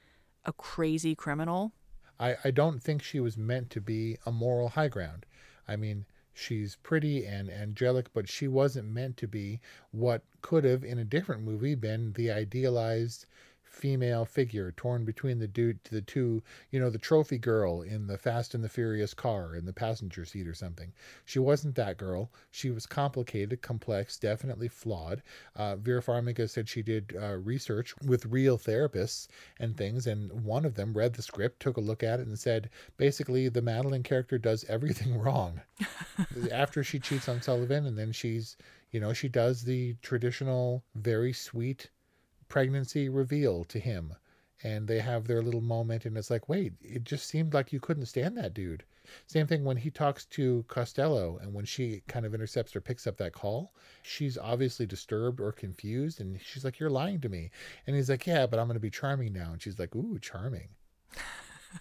a 0.45 0.53
crazy 0.53 1.13
criminal? 1.13 1.73
I, 2.19 2.37
I 2.43 2.51
don't 2.51 2.81
think 2.81 3.03
she 3.03 3.19
was 3.19 3.37
meant 3.37 3.69
to 3.71 3.81
be 3.81 4.17
a 4.25 4.31
moral 4.31 4.69
high 4.69 4.87
ground. 4.87 5.25
I 5.67 5.75
mean, 5.75 6.05
she's 6.33 6.77
pretty 6.83 7.25
and 7.25 7.49
angelic, 7.49 8.13
but 8.13 8.29
she 8.29 8.47
wasn't 8.47 8.87
meant 8.87 9.17
to 9.17 9.27
be 9.27 9.59
what 9.91 10.23
could 10.41 10.63
have, 10.63 10.83
in 10.83 10.99
a 10.99 11.03
different 11.03 11.43
movie, 11.43 11.75
been 11.75 12.13
the 12.13 12.31
idealized 12.31 13.25
female 13.73 14.23
figure 14.23 14.71
torn 14.71 15.03
between 15.03 15.39
the 15.39 15.47
dude 15.47 15.83
the 15.85 16.01
two 16.01 16.43
you 16.69 16.79
know 16.79 16.91
the 16.91 16.97
trophy 16.99 17.39
girl 17.39 17.81
in 17.81 18.05
the 18.05 18.17
fast 18.17 18.53
and 18.53 18.63
the 18.63 18.69
furious 18.69 19.15
car 19.15 19.55
in 19.55 19.65
the 19.65 19.73
passenger 19.73 20.23
seat 20.25 20.47
or 20.47 20.53
something. 20.53 20.93
She 21.25 21.39
wasn't 21.39 21.75
that 21.75 21.97
girl. 21.97 22.31
She 22.51 22.69
was 22.69 22.85
complicated 22.85 23.63
complex 23.63 24.17
definitely 24.17 24.67
flawed. 24.67 25.23
Uh, 25.55 25.75
vera 25.77 26.03
farmiga 26.03 26.47
said 26.47 26.69
she 26.69 26.83
did 26.83 27.15
uh, 27.19 27.37
research 27.37 27.95
with 28.05 28.27
real 28.27 28.59
therapists 28.59 29.27
and 29.59 29.75
things 29.75 30.05
and 30.05 30.31
one 30.43 30.65
of 30.65 30.75
them 30.75 30.93
read 30.93 31.13
the 31.13 31.23
script 31.23 31.59
took 31.59 31.77
a 31.77 31.81
look 31.81 32.03
at 32.03 32.19
it 32.19 32.27
and 32.27 32.37
said 32.37 32.69
basically 32.97 33.49
the 33.49 33.61
madeline 33.61 34.03
character 34.03 34.37
does 34.37 34.63
everything 34.69 35.19
wrong. 35.19 35.59
After 36.51 36.83
she 36.83 36.99
cheats 36.99 37.27
on 37.27 37.41
sullivan 37.41 37.87
and 37.87 37.97
then 37.97 38.11
she's 38.11 38.55
you 38.91 38.99
know 38.99 39.13
she 39.13 39.27
does 39.29 39.63
the 39.63 39.95
traditional 40.03 40.83
very 40.93 41.33
sweet 41.33 41.89
pregnancy 42.53 43.09
reveal 43.09 43.63
to 43.63 43.79
him 43.79 44.13
and 44.61 44.87
they 44.87 44.99
have 44.99 45.25
their 45.25 45.41
little 45.41 45.59
moment 45.59 46.05
and 46.05 46.15
it's 46.15 46.29
like 46.29 46.47
wait 46.47 46.71
it 46.81 47.03
just 47.03 47.27
seemed 47.27 47.51
like 47.51 47.73
you 47.73 47.79
couldn't 47.79 48.05
stand 48.05 48.37
that 48.37 48.53
dude. 48.53 48.83
Same 49.25 49.47
thing 49.47 49.63
when 49.63 49.77
he 49.77 49.89
talks 49.89 50.25
to 50.25 50.63
costello 50.67 51.39
and 51.41 51.51
when 51.51 51.65
she 51.65 52.03
kind 52.07 52.27
of 52.27 52.35
intercepts 52.35 52.75
or 52.75 52.79
picks 52.79 53.07
up 53.07 53.17
that 53.17 53.33
call 53.33 53.73
she's 54.03 54.37
obviously 54.37 54.85
disturbed 54.85 55.41
or 55.41 55.51
confused 55.51 56.21
and 56.21 56.39
she's 56.39 56.63
like 56.63 56.77
you're 56.79 56.91
lying 56.91 57.19
to 57.21 57.27
me. 57.27 57.49
And 57.87 57.95
he's 57.95 58.11
like 58.11 58.27
yeah 58.27 58.45
but 58.45 58.59
i'm 58.59 58.67
going 58.67 58.75
to 58.75 58.79
be 58.79 58.91
charming 58.91 59.33
now. 59.33 59.53
And 59.53 59.59
she's 59.59 59.79
like 59.79 59.95
ooh 59.95 60.19
charming. 60.19 60.67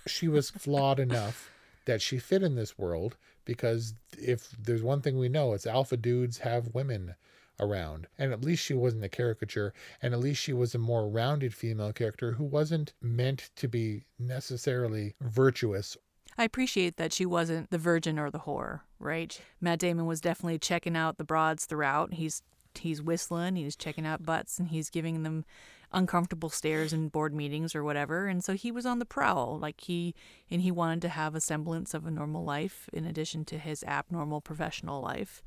She 0.06 0.26
was 0.26 0.48
flawed 0.48 0.98
enough 0.98 1.50
that 1.84 2.00
she 2.00 2.18
fit 2.18 2.42
in 2.42 2.54
this 2.54 2.78
world 2.78 3.18
because 3.44 3.92
if 4.18 4.48
there's 4.58 4.82
one 4.82 5.02
thing 5.02 5.18
we 5.18 5.28
know 5.28 5.52
it's 5.52 5.66
alpha 5.66 5.98
dudes 5.98 6.38
have 6.38 6.74
women 6.74 7.14
around. 7.62 8.06
And 8.18 8.32
at 8.32 8.44
least 8.44 8.64
she 8.64 8.74
wasn't 8.74 9.04
a 9.04 9.08
caricature, 9.08 9.72
and 10.02 10.12
at 10.12 10.20
least 10.20 10.42
she 10.42 10.52
was 10.52 10.74
a 10.74 10.78
more 10.78 11.08
rounded 11.08 11.54
female 11.54 11.92
character 11.92 12.32
who 12.32 12.44
wasn't 12.44 12.92
meant 13.00 13.50
to 13.56 13.68
be 13.68 14.04
necessarily 14.18 15.14
virtuous. 15.20 15.96
I 16.36 16.44
appreciate 16.44 16.96
that 16.96 17.12
she 17.12 17.26
wasn't 17.26 17.70
the 17.70 17.78
virgin 17.78 18.18
or 18.18 18.30
the 18.30 18.40
whore, 18.40 18.80
right? 18.98 19.40
Matt 19.60 19.78
Damon 19.78 20.06
was 20.06 20.20
definitely 20.20 20.58
checking 20.58 20.96
out 20.96 21.18
the 21.18 21.24
broads 21.24 21.66
throughout. 21.66 22.14
He's 22.14 22.42
he's 22.78 23.02
whistling, 23.02 23.56
he's 23.56 23.76
checking 23.76 24.06
out 24.06 24.24
butts, 24.24 24.58
and 24.58 24.68
he's 24.68 24.88
giving 24.88 25.22
them 25.22 25.44
uncomfortable 25.92 26.48
stares 26.48 26.92
in 26.92 27.08
board 27.08 27.34
meetings 27.34 27.74
or 27.74 27.84
whatever. 27.84 28.26
And 28.26 28.42
so 28.42 28.54
he 28.54 28.72
was 28.72 28.86
on 28.86 28.98
the 28.98 29.04
prowl, 29.04 29.58
like 29.58 29.82
he 29.82 30.14
and 30.50 30.62
he 30.62 30.70
wanted 30.70 31.02
to 31.02 31.10
have 31.10 31.34
a 31.34 31.40
semblance 31.40 31.94
of 31.94 32.06
a 32.06 32.10
normal 32.10 32.44
life 32.44 32.88
in 32.92 33.04
addition 33.04 33.44
to 33.46 33.58
his 33.58 33.84
abnormal 33.84 34.40
professional 34.40 35.02
life. 35.02 35.42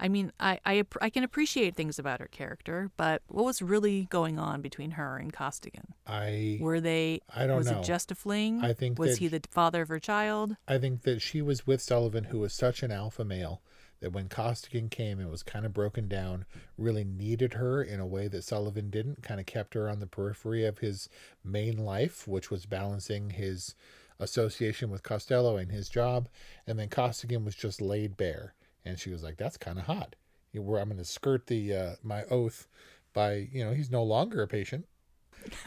I 0.00 0.08
mean, 0.08 0.32
I, 0.38 0.60
I 0.64 0.84
I 1.00 1.10
can 1.10 1.24
appreciate 1.24 1.74
things 1.74 1.98
about 1.98 2.20
her 2.20 2.28
character, 2.28 2.90
but 2.96 3.22
what 3.26 3.44
was 3.44 3.60
really 3.60 4.04
going 4.10 4.38
on 4.38 4.60
between 4.62 4.92
her 4.92 5.16
and 5.16 5.32
Costigan? 5.32 5.94
I 6.06 6.58
Were 6.60 6.80
they? 6.80 7.20
I 7.34 7.46
don't 7.46 7.58
was 7.58 7.70
know. 7.70 7.80
it 7.80 7.84
just 7.84 8.12
a 8.12 8.14
fling? 8.14 8.60
I 8.62 8.72
think 8.74 8.98
was 8.98 9.12
that- 9.12 9.18
he 9.18 9.28
the 9.28 9.40
father 9.50 9.82
of 9.82 9.88
her 9.88 9.98
child? 9.98 10.56
I 10.68 10.78
think 10.78 11.02
that 11.02 11.20
she 11.20 11.42
was 11.42 11.66
with 11.66 11.82
Sullivan, 11.82 12.24
who 12.24 12.38
was 12.38 12.52
such 12.52 12.82
an 12.82 12.92
alpha 12.92 13.24
male 13.24 13.60
that 14.00 14.12
when 14.12 14.28
Costigan 14.28 14.88
came 14.88 15.18
and 15.18 15.28
was 15.28 15.42
kind 15.42 15.66
of 15.66 15.72
broken 15.72 16.06
down, 16.06 16.44
really 16.76 17.02
needed 17.02 17.54
her 17.54 17.82
in 17.82 17.98
a 17.98 18.06
way 18.06 18.28
that 18.28 18.44
Sullivan 18.44 18.90
didn't, 18.90 19.24
kind 19.24 19.40
of 19.40 19.46
kept 19.46 19.74
her 19.74 19.88
on 19.88 19.98
the 19.98 20.06
periphery 20.06 20.64
of 20.64 20.78
his 20.78 21.08
main 21.42 21.76
life, 21.76 22.28
which 22.28 22.48
was 22.48 22.64
balancing 22.64 23.30
his 23.30 23.74
association 24.20 24.90
with 24.90 25.02
Costello 25.02 25.56
and 25.56 25.72
his 25.72 25.88
job. 25.88 26.28
And 26.66 26.78
then 26.78 26.88
Costigan 26.88 27.44
was 27.44 27.56
just 27.56 27.80
laid 27.80 28.16
bare. 28.16 28.54
And 28.88 28.98
she 28.98 29.10
was 29.10 29.22
like, 29.22 29.36
that's 29.36 29.56
kind 29.56 29.78
of 29.78 29.84
hot. 29.84 30.16
Where 30.52 30.80
I'm 30.80 30.88
going 30.88 30.98
to 30.98 31.04
skirt 31.04 31.46
the 31.46 31.74
uh, 31.74 31.90
my 32.02 32.24
oath 32.24 32.66
by, 33.12 33.48
you 33.52 33.64
know, 33.64 33.72
he's 33.72 33.90
no 33.90 34.02
longer 34.02 34.42
a 34.42 34.48
patient. 34.48 34.86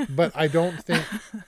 but 0.10 0.32
I 0.36 0.48
don't 0.48 0.84
think 0.84 1.06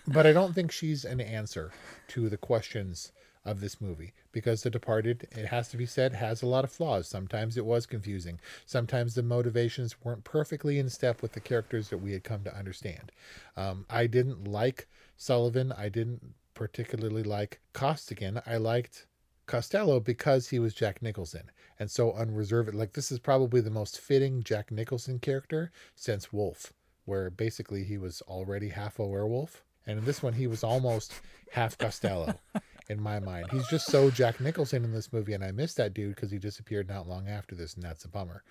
but 0.07 0.25
I 0.25 0.31
don't 0.31 0.53
think 0.53 0.71
she's 0.71 1.03
an 1.03 1.19
answer 1.19 1.71
to 2.09 2.29
the 2.29 2.37
questions 2.37 3.11
of 3.45 3.59
this 3.59 3.81
movie 3.81 4.13
because 4.31 4.63
The 4.63 4.69
Departed, 4.69 5.27
it 5.31 5.47
has 5.47 5.67
to 5.69 5.77
be 5.77 5.85
said, 5.85 6.13
has 6.13 6.41
a 6.41 6.47
lot 6.47 6.63
of 6.63 6.71
flaws. 6.71 7.07
Sometimes 7.07 7.57
it 7.57 7.65
was 7.65 7.85
confusing. 7.85 8.39
Sometimes 8.65 9.15
the 9.15 9.23
motivations 9.23 9.95
weren't 10.03 10.23
perfectly 10.23 10.79
in 10.79 10.89
step 10.89 11.21
with 11.21 11.33
the 11.33 11.41
characters 11.41 11.89
that 11.89 11.97
we 11.97 12.13
had 12.13 12.23
come 12.23 12.43
to 12.45 12.57
understand. 12.57 13.11
Um, 13.57 13.85
I 13.89 14.07
didn't 14.07 14.47
like 14.47 14.87
Sullivan. 15.17 15.73
I 15.73 15.89
didn't 15.89 16.33
particularly 16.53 17.23
like 17.23 17.59
Costigan. 17.73 18.41
I 18.45 18.57
liked 18.57 19.07
Costello 19.45 19.99
because 19.99 20.49
he 20.49 20.59
was 20.59 20.73
Jack 20.73 21.01
Nicholson 21.01 21.51
and 21.79 21.89
so 21.89 22.13
unreserved. 22.13 22.73
Like, 22.73 22.93
this 22.93 23.11
is 23.11 23.19
probably 23.19 23.61
the 23.61 23.69
most 23.69 23.99
fitting 23.99 24.43
Jack 24.43 24.71
Nicholson 24.71 25.19
character 25.19 25.71
since 25.95 26.31
Wolf, 26.31 26.73
where 27.05 27.29
basically 27.29 27.83
he 27.83 27.97
was 27.97 28.21
already 28.23 28.69
half 28.69 28.99
a 28.99 29.05
werewolf. 29.05 29.63
And 29.85 29.99
in 29.99 30.05
this 30.05 30.23
one, 30.23 30.33
he 30.33 30.47
was 30.47 30.63
almost 30.63 31.13
half 31.51 31.77
Costello. 31.77 32.39
in 32.89 33.01
my 33.01 33.19
mind. 33.19 33.47
He's 33.51 33.67
just 33.67 33.87
so 33.87 34.09
Jack 34.09 34.39
Nicholson 34.39 34.83
in 34.83 34.93
this 34.93 35.11
movie, 35.11 35.33
and 35.33 35.43
I 35.43 35.51
miss 35.51 35.73
that 35.75 35.93
dude 35.93 36.15
because 36.15 36.31
he 36.31 36.37
disappeared 36.37 36.87
not 36.87 37.07
long 37.07 37.27
after 37.27 37.55
this, 37.55 37.73
and 37.75 37.83
that's 37.83 38.05
a 38.05 38.09
bummer. 38.09 38.43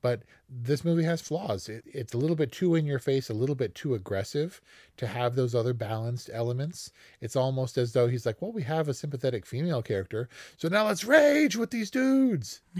But 0.00 0.22
this 0.48 0.84
movie 0.84 1.02
has 1.04 1.20
flaws. 1.20 1.68
It, 1.68 1.84
it's 1.86 2.14
a 2.14 2.18
little 2.18 2.36
bit 2.36 2.52
too 2.52 2.74
in 2.74 2.86
your 2.86 3.00
face, 3.00 3.28
a 3.30 3.34
little 3.34 3.56
bit 3.56 3.74
too 3.74 3.94
aggressive 3.94 4.60
to 4.96 5.06
have 5.06 5.34
those 5.34 5.54
other 5.54 5.72
balanced 5.72 6.30
elements. 6.32 6.92
It's 7.20 7.36
almost 7.36 7.76
as 7.76 7.92
though 7.92 8.06
he's 8.06 8.24
like, 8.24 8.40
well, 8.40 8.52
we 8.52 8.62
have 8.62 8.88
a 8.88 8.94
sympathetic 8.94 9.44
female 9.44 9.82
character, 9.82 10.28
so 10.56 10.68
now 10.68 10.86
let's 10.86 11.04
rage 11.04 11.56
with 11.56 11.70
these 11.70 11.90
dudes. 11.90 12.60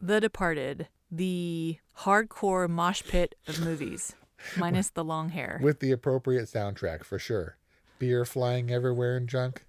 The 0.00 0.20
Departed, 0.20 0.86
the 1.10 1.78
hardcore 1.98 2.68
mosh 2.68 3.02
pit 3.02 3.34
of 3.48 3.60
movies, 3.60 4.14
minus 4.56 4.90
the 4.90 5.04
long 5.04 5.30
hair. 5.30 5.60
With 5.62 5.80
the 5.80 5.92
appropriate 5.92 6.46
soundtrack 6.46 7.04
for 7.04 7.18
sure. 7.18 7.56
Beer 7.98 8.24
flying 8.24 8.70
everywhere 8.70 9.16
and 9.16 9.28
junk. 9.28 9.64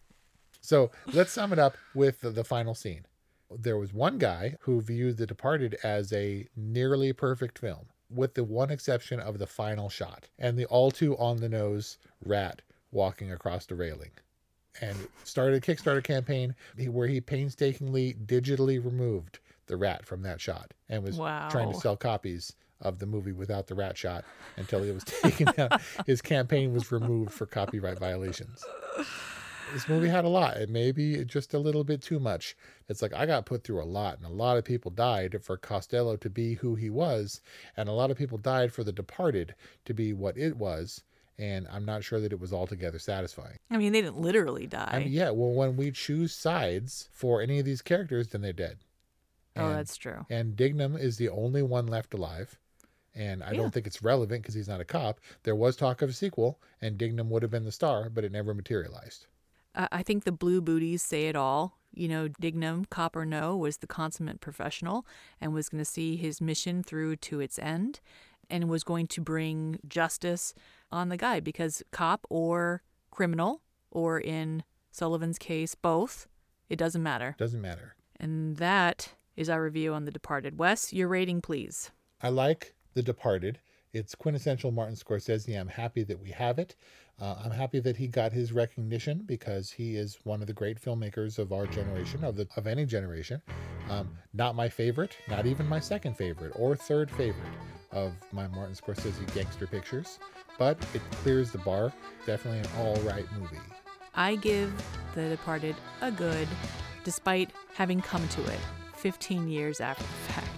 So 0.62 0.92
let's 1.14 1.32
sum 1.32 1.54
it 1.54 1.60
up 1.60 1.78
with 1.96 2.22
the, 2.22 2.30
the 2.30 2.44
final 2.44 2.76
scene. 2.76 3.06
There 3.50 3.78
was 3.78 3.94
one 3.94 4.18
guy 4.18 4.56
who 4.62 4.82
viewed 4.82 5.18
The 5.18 5.26
Departed 5.26 5.78
as 5.84 6.14
a 6.14 6.48
nearly 6.56 7.14
perfect 7.14 7.58
film, 7.58 7.88
with 8.14 8.36
the 8.36 8.44
one 8.44 8.70
exception 8.70 9.20
of 9.20 9.40
the 9.40 9.48
final 9.48 9.90
shot 9.90 10.28
and 10.38 10.58
the 10.58 10.66
all 10.66 10.92
too 10.92 11.18
on 11.18 11.38
the 11.38 11.50
nose 11.50 11.98
rat 12.24 12.62
walking 12.92 13.32
across 13.32 13.66
the 13.66 13.76
railing. 13.76 14.12
And 14.82 14.96
started 15.24 15.56
a 15.56 15.62
Kickstarter 15.66 16.04
campaign 16.04 16.56
where 16.90 17.08
he 17.08 17.20
painstakingly 17.22 18.14
digitally 18.26 18.84
removed 18.84 19.40
the 19.66 19.78
rat 19.78 20.06
from 20.06 20.22
that 20.24 20.40
shot 20.40 20.74
and 20.88 21.04
was 21.04 21.18
Wow. 21.18 21.50
trying 21.50 21.72
to 21.74 21.80
sell 21.80 21.98
copies 21.98 22.54
of 22.82 23.00
the 23.00 23.06
movie 23.06 23.32
without 23.32 23.68
the 23.68 23.76
rat 23.76 23.98
shot 23.98 24.24
until 24.58 24.84
it 24.84 24.94
was 24.94 25.04
taken 25.22 25.50
out. 25.58 25.82
His 26.06 26.22
campaign 26.22 26.74
was 26.74 26.92
removed 26.92 27.32
for 27.34 27.46
copyright 27.46 28.00
violations. 28.00 28.64
This 29.74 29.88
movie 29.88 30.08
had 30.08 30.26
a 30.26 30.30
lot, 30.30 30.58
It 30.58 30.70
may 30.70 30.92
be 30.92 31.24
just 31.26 31.54
a 31.54 31.60
little 31.60 31.84
bit 31.84 32.02
too 32.02 32.20
much. 32.20 32.56
It's 32.88 33.04
like 33.04 33.14
I 33.14 33.28
got 33.28 33.46
put 33.46 33.64
through 33.64 33.84
a 33.84 33.86
lot, 33.86 34.18
and 34.18 34.26
a 34.26 34.34
lot 34.34 34.58
of 34.58 34.66
people 34.66 34.90
died 34.90 35.38
for 35.44 35.58
Costello 35.58 36.16
to 36.18 36.30
be 36.30 36.56
who 36.56 36.74
he 36.74 36.90
was, 36.90 37.40
and 37.78 37.88
a 37.88 37.92
lot 37.92 38.10
of 38.10 38.18
people 38.18 38.40
died 38.40 38.74
for 38.74 38.84
The 38.84 38.92
Departed 38.92 39.54
to 39.86 39.94
be 39.94 40.12
what 40.12 40.38
it 40.38 40.58
was. 40.58 41.04
And 41.38 41.68
I'm 41.72 41.86
not 41.86 42.04
sure 42.04 42.20
that 42.20 42.34
it 42.34 42.40
was 42.40 42.52
altogether 42.52 42.98
satisfying. 43.00 43.58
I 43.70 43.78
mean, 43.78 43.94
they 43.94 44.02
didn't 44.02 44.18
literally 44.18 44.66
die. 44.66 44.90
I 44.92 45.00
mean, 45.00 45.12
yeah, 45.12 45.30
well, 45.30 45.52
when 45.54 45.78
we 45.78 45.92
choose 45.92 46.34
sides 46.34 47.08
for 47.14 47.40
any 47.40 47.60
of 47.60 47.66
these 47.66 47.82
characters, 47.84 48.30
then 48.30 48.42
they're 48.42 48.52
dead. 48.52 48.80
oh, 49.56 49.70
that's 49.70 49.96
true. 49.98 50.26
And 50.32 50.56
Dignam 50.56 50.98
is 51.00 51.18
the 51.18 51.30
only 51.30 51.62
one 51.62 51.86
left 51.88 52.14
alive. 52.14 52.58
And 53.20 53.44
I 53.44 53.52
Yeah. 53.52 53.58
don't 53.58 53.74
think 53.74 53.86
it's 53.86 54.02
relevant 54.02 54.42
because 54.42 54.56
he's 54.56 54.68
not 54.70 54.80
a 54.80 54.86
cop. 54.86 55.20
There 55.44 55.56
was 55.56 55.76
talk 55.76 56.02
of 56.02 56.10
a 56.10 56.14
sequel, 56.14 56.60
and 56.82 56.98
Dignam 56.98 57.28
would 57.30 57.42
have 57.44 57.52
been 57.52 57.66
the 57.66 57.72
star, 57.72 58.10
but 58.10 58.24
it 58.24 58.32
never 58.32 58.54
materialized. 58.54 59.28
I 59.76 59.88
I 59.92 60.04
think 60.04 60.24
the 60.24 60.32
blue 60.32 60.62
booties 60.62 61.04
say 61.04 61.28
it 61.28 61.36
all. 61.36 61.78
You 61.92 62.08
know, 62.08 62.30
Dignam, 62.30 62.86
cop 62.90 63.16
or 63.16 63.26
no, 63.26 63.58
was 63.58 63.78
the 63.78 63.88
consummate 63.88 64.40
professional 64.40 65.06
and 65.42 65.54
was 65.54 65.68
going 65.70 65.80
to 65.84 65.86
see 65.98 66.16
his 66.16 66.40
mission 66.40 66.82
through 66.84 67.18
to 67.18 67.40
its 67.42 67.60
end 67.60 68.00
and 68.50 68.70
was 68.70 68.84
going 68.84 69.08
to 69.08 69.22
bring 69.22 69.80
justice 69.88 70.54
on 70.92 71.10
the 71.10 71.18
guy 71.18 71.40
because 71.40 71.84
cop 71.92 72.26
or 72.30 72.84
criminal, 73.12 73.62
or 73.92 74.20
in 74.20 74.64
Sullivan's 74.92 75.38
case, 75.40 75.76
both, 75.76 76.28
it 76.70 76.78
doesn't 76.78 77.04
matter. 77.04 77.36
Doesn't 77.38 77.62
matter. 77.62 77.96
And 78.20 78.58
that 78.58 79.16
is 79.36 79.50
our 79.50 79.62
review 79.64 79.94
on 79.94 80.06
The 80.06 80.12
Departed. 80.12 80.58
Wes, 80.58 80.94
your 80.94 81.08
rating, 81.08 81.42
please. 81.42 81.92
I 82.22 82.30
like 82.30 82.76
The 82.94 83.04
Departed. 83.04 83.60
It's 83.92 84.14
quintessential 84.14 84.72
Martin 84.72 84.96
Scorsese. 84.96 85.60
I'm 85.60 85.68
happy 85.68 86.04
that 86.04 86.20
we 86.20 86.30
have 86.30 86.60
it. 86.60 86.76
Uh, 87.20 87.36
I'm 87.44 87.52
happy 87.52 87.80
that 87.80 87.98
he 87.98 88.08
got 88.08 88.32
his 88.32 88.54
recognition 88.54 89.24
because 89.26 89.72
he 89.72 89.96
is 89.96 90.20
one 90.24 90.42
of 90.42 90.48
the 90.48 90.54
great 90.54 90.80
filmmakers 90.82 91.40
of 91.40 91.52
our 91.52 91.66
generation, 91.68 92.24
of 92.24 92.36
the 92.36 92.48
of 92.56 92.68
any 92.68 92.86
generation. 92.86 93.42
Um, 93.90 94.12
not 94.34 94.56
my 94.56 94.70
favorite, 94.70 95.18
not 95.28 95.46
even 95.46 95.68
my 95.68 95.80
second 95.80 96.16
favorite 96.16 96.54
or 96.56 96.76
third 96.76 97.10
favorite 97.12 97.52
of 97.92 98.14
my 98.32 98.48
Martin 98.48 98.76
Scorsese 98.76 99.34
gangster 99.34 99.66
pictures, 99.66 100.20
but 100.58 100.78
it 100.94 101.02
clears 101.24 101.52
the 101.52 101.58
bar. 101.58 101.92
Definitely 102.26 102.60
an 102.60 102.68
all 102.78 102.96
right 102.98 103.26
movie. 103.38 103.58
I 104.16 104.36
give 104.36 104.72
The 105.16 105.30
Departed 105.30 105.76
a 106.02 106.12
good, 106.12 106.48
despite 107.04 107.52
having 107.74 108.02
come 108.02 108.28
to 108.30 108.44
it 108.46 108.60
15 108.96 109.48
years 109.48 109.82
after 109.82 110.04
the 110.04 110.34
fact. 110.34 110.49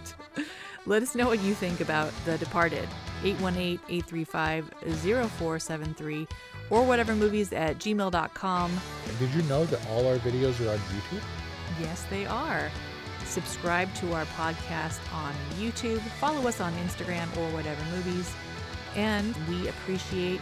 Let 0.85 1.03
us 1.03 1.15
know 1.15 1.27
what 1.27 1.41
you 1.41 1.53
think 1.53 1.81
about 1.81 2.11
The 2.25 2.37
Departed. 2.37 2.87
818 3.23 3.79
835 3.87 4.73
0473 5.31 6.27
or 6.69 6.83
whatever 6.83 7.15
movies 7.15 7.53
at 7.53 7.77
gmail.com. 7.77 8.71
And 9.07 9.19
did 9.19 9.29
you 9.31 9.41
know 9.43 9.65
that 9.65 9.87
all 9.89 10.07
our 10.07 10.17
videos 10.17 10.59
are 10.65 10.71
on 10.71 10.79
YouTube? 10.79 11.21
Yes, 11.79 12.03
they 12.09 12.25
are. 12.25 12.71
Subscribe 13.25 13.93
to 13.95 14.13
our 14.13 14.25
podcast 14.25 14.99
on 15.13 15.33
YouTube, 15.57 15.99
follow 16.19 16.47
us 16.47 16.59
on 16.59 16.73
Instagram 16.73 17.25
or 17.37 17.49
whatever 17.55 17.81
movies, 17.95 18.33
and 18.95 19.35
we 19.47 19.69
appreciate 19.69 20.41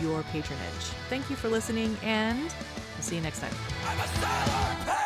your 0.00 0.22
patronage. 0.24 0.72
Thank 1.08 1.30
you 1.30 1.36
for 1.36 1.48
listening, 1.48 1.96
and 2.02 2.40
we'll 2.40 3.02
see 3.02 3.16
you 3.16 3.22
next 3.22 3.40
time. 3.40 5.05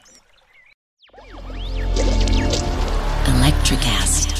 Electricast. 3.71 4.30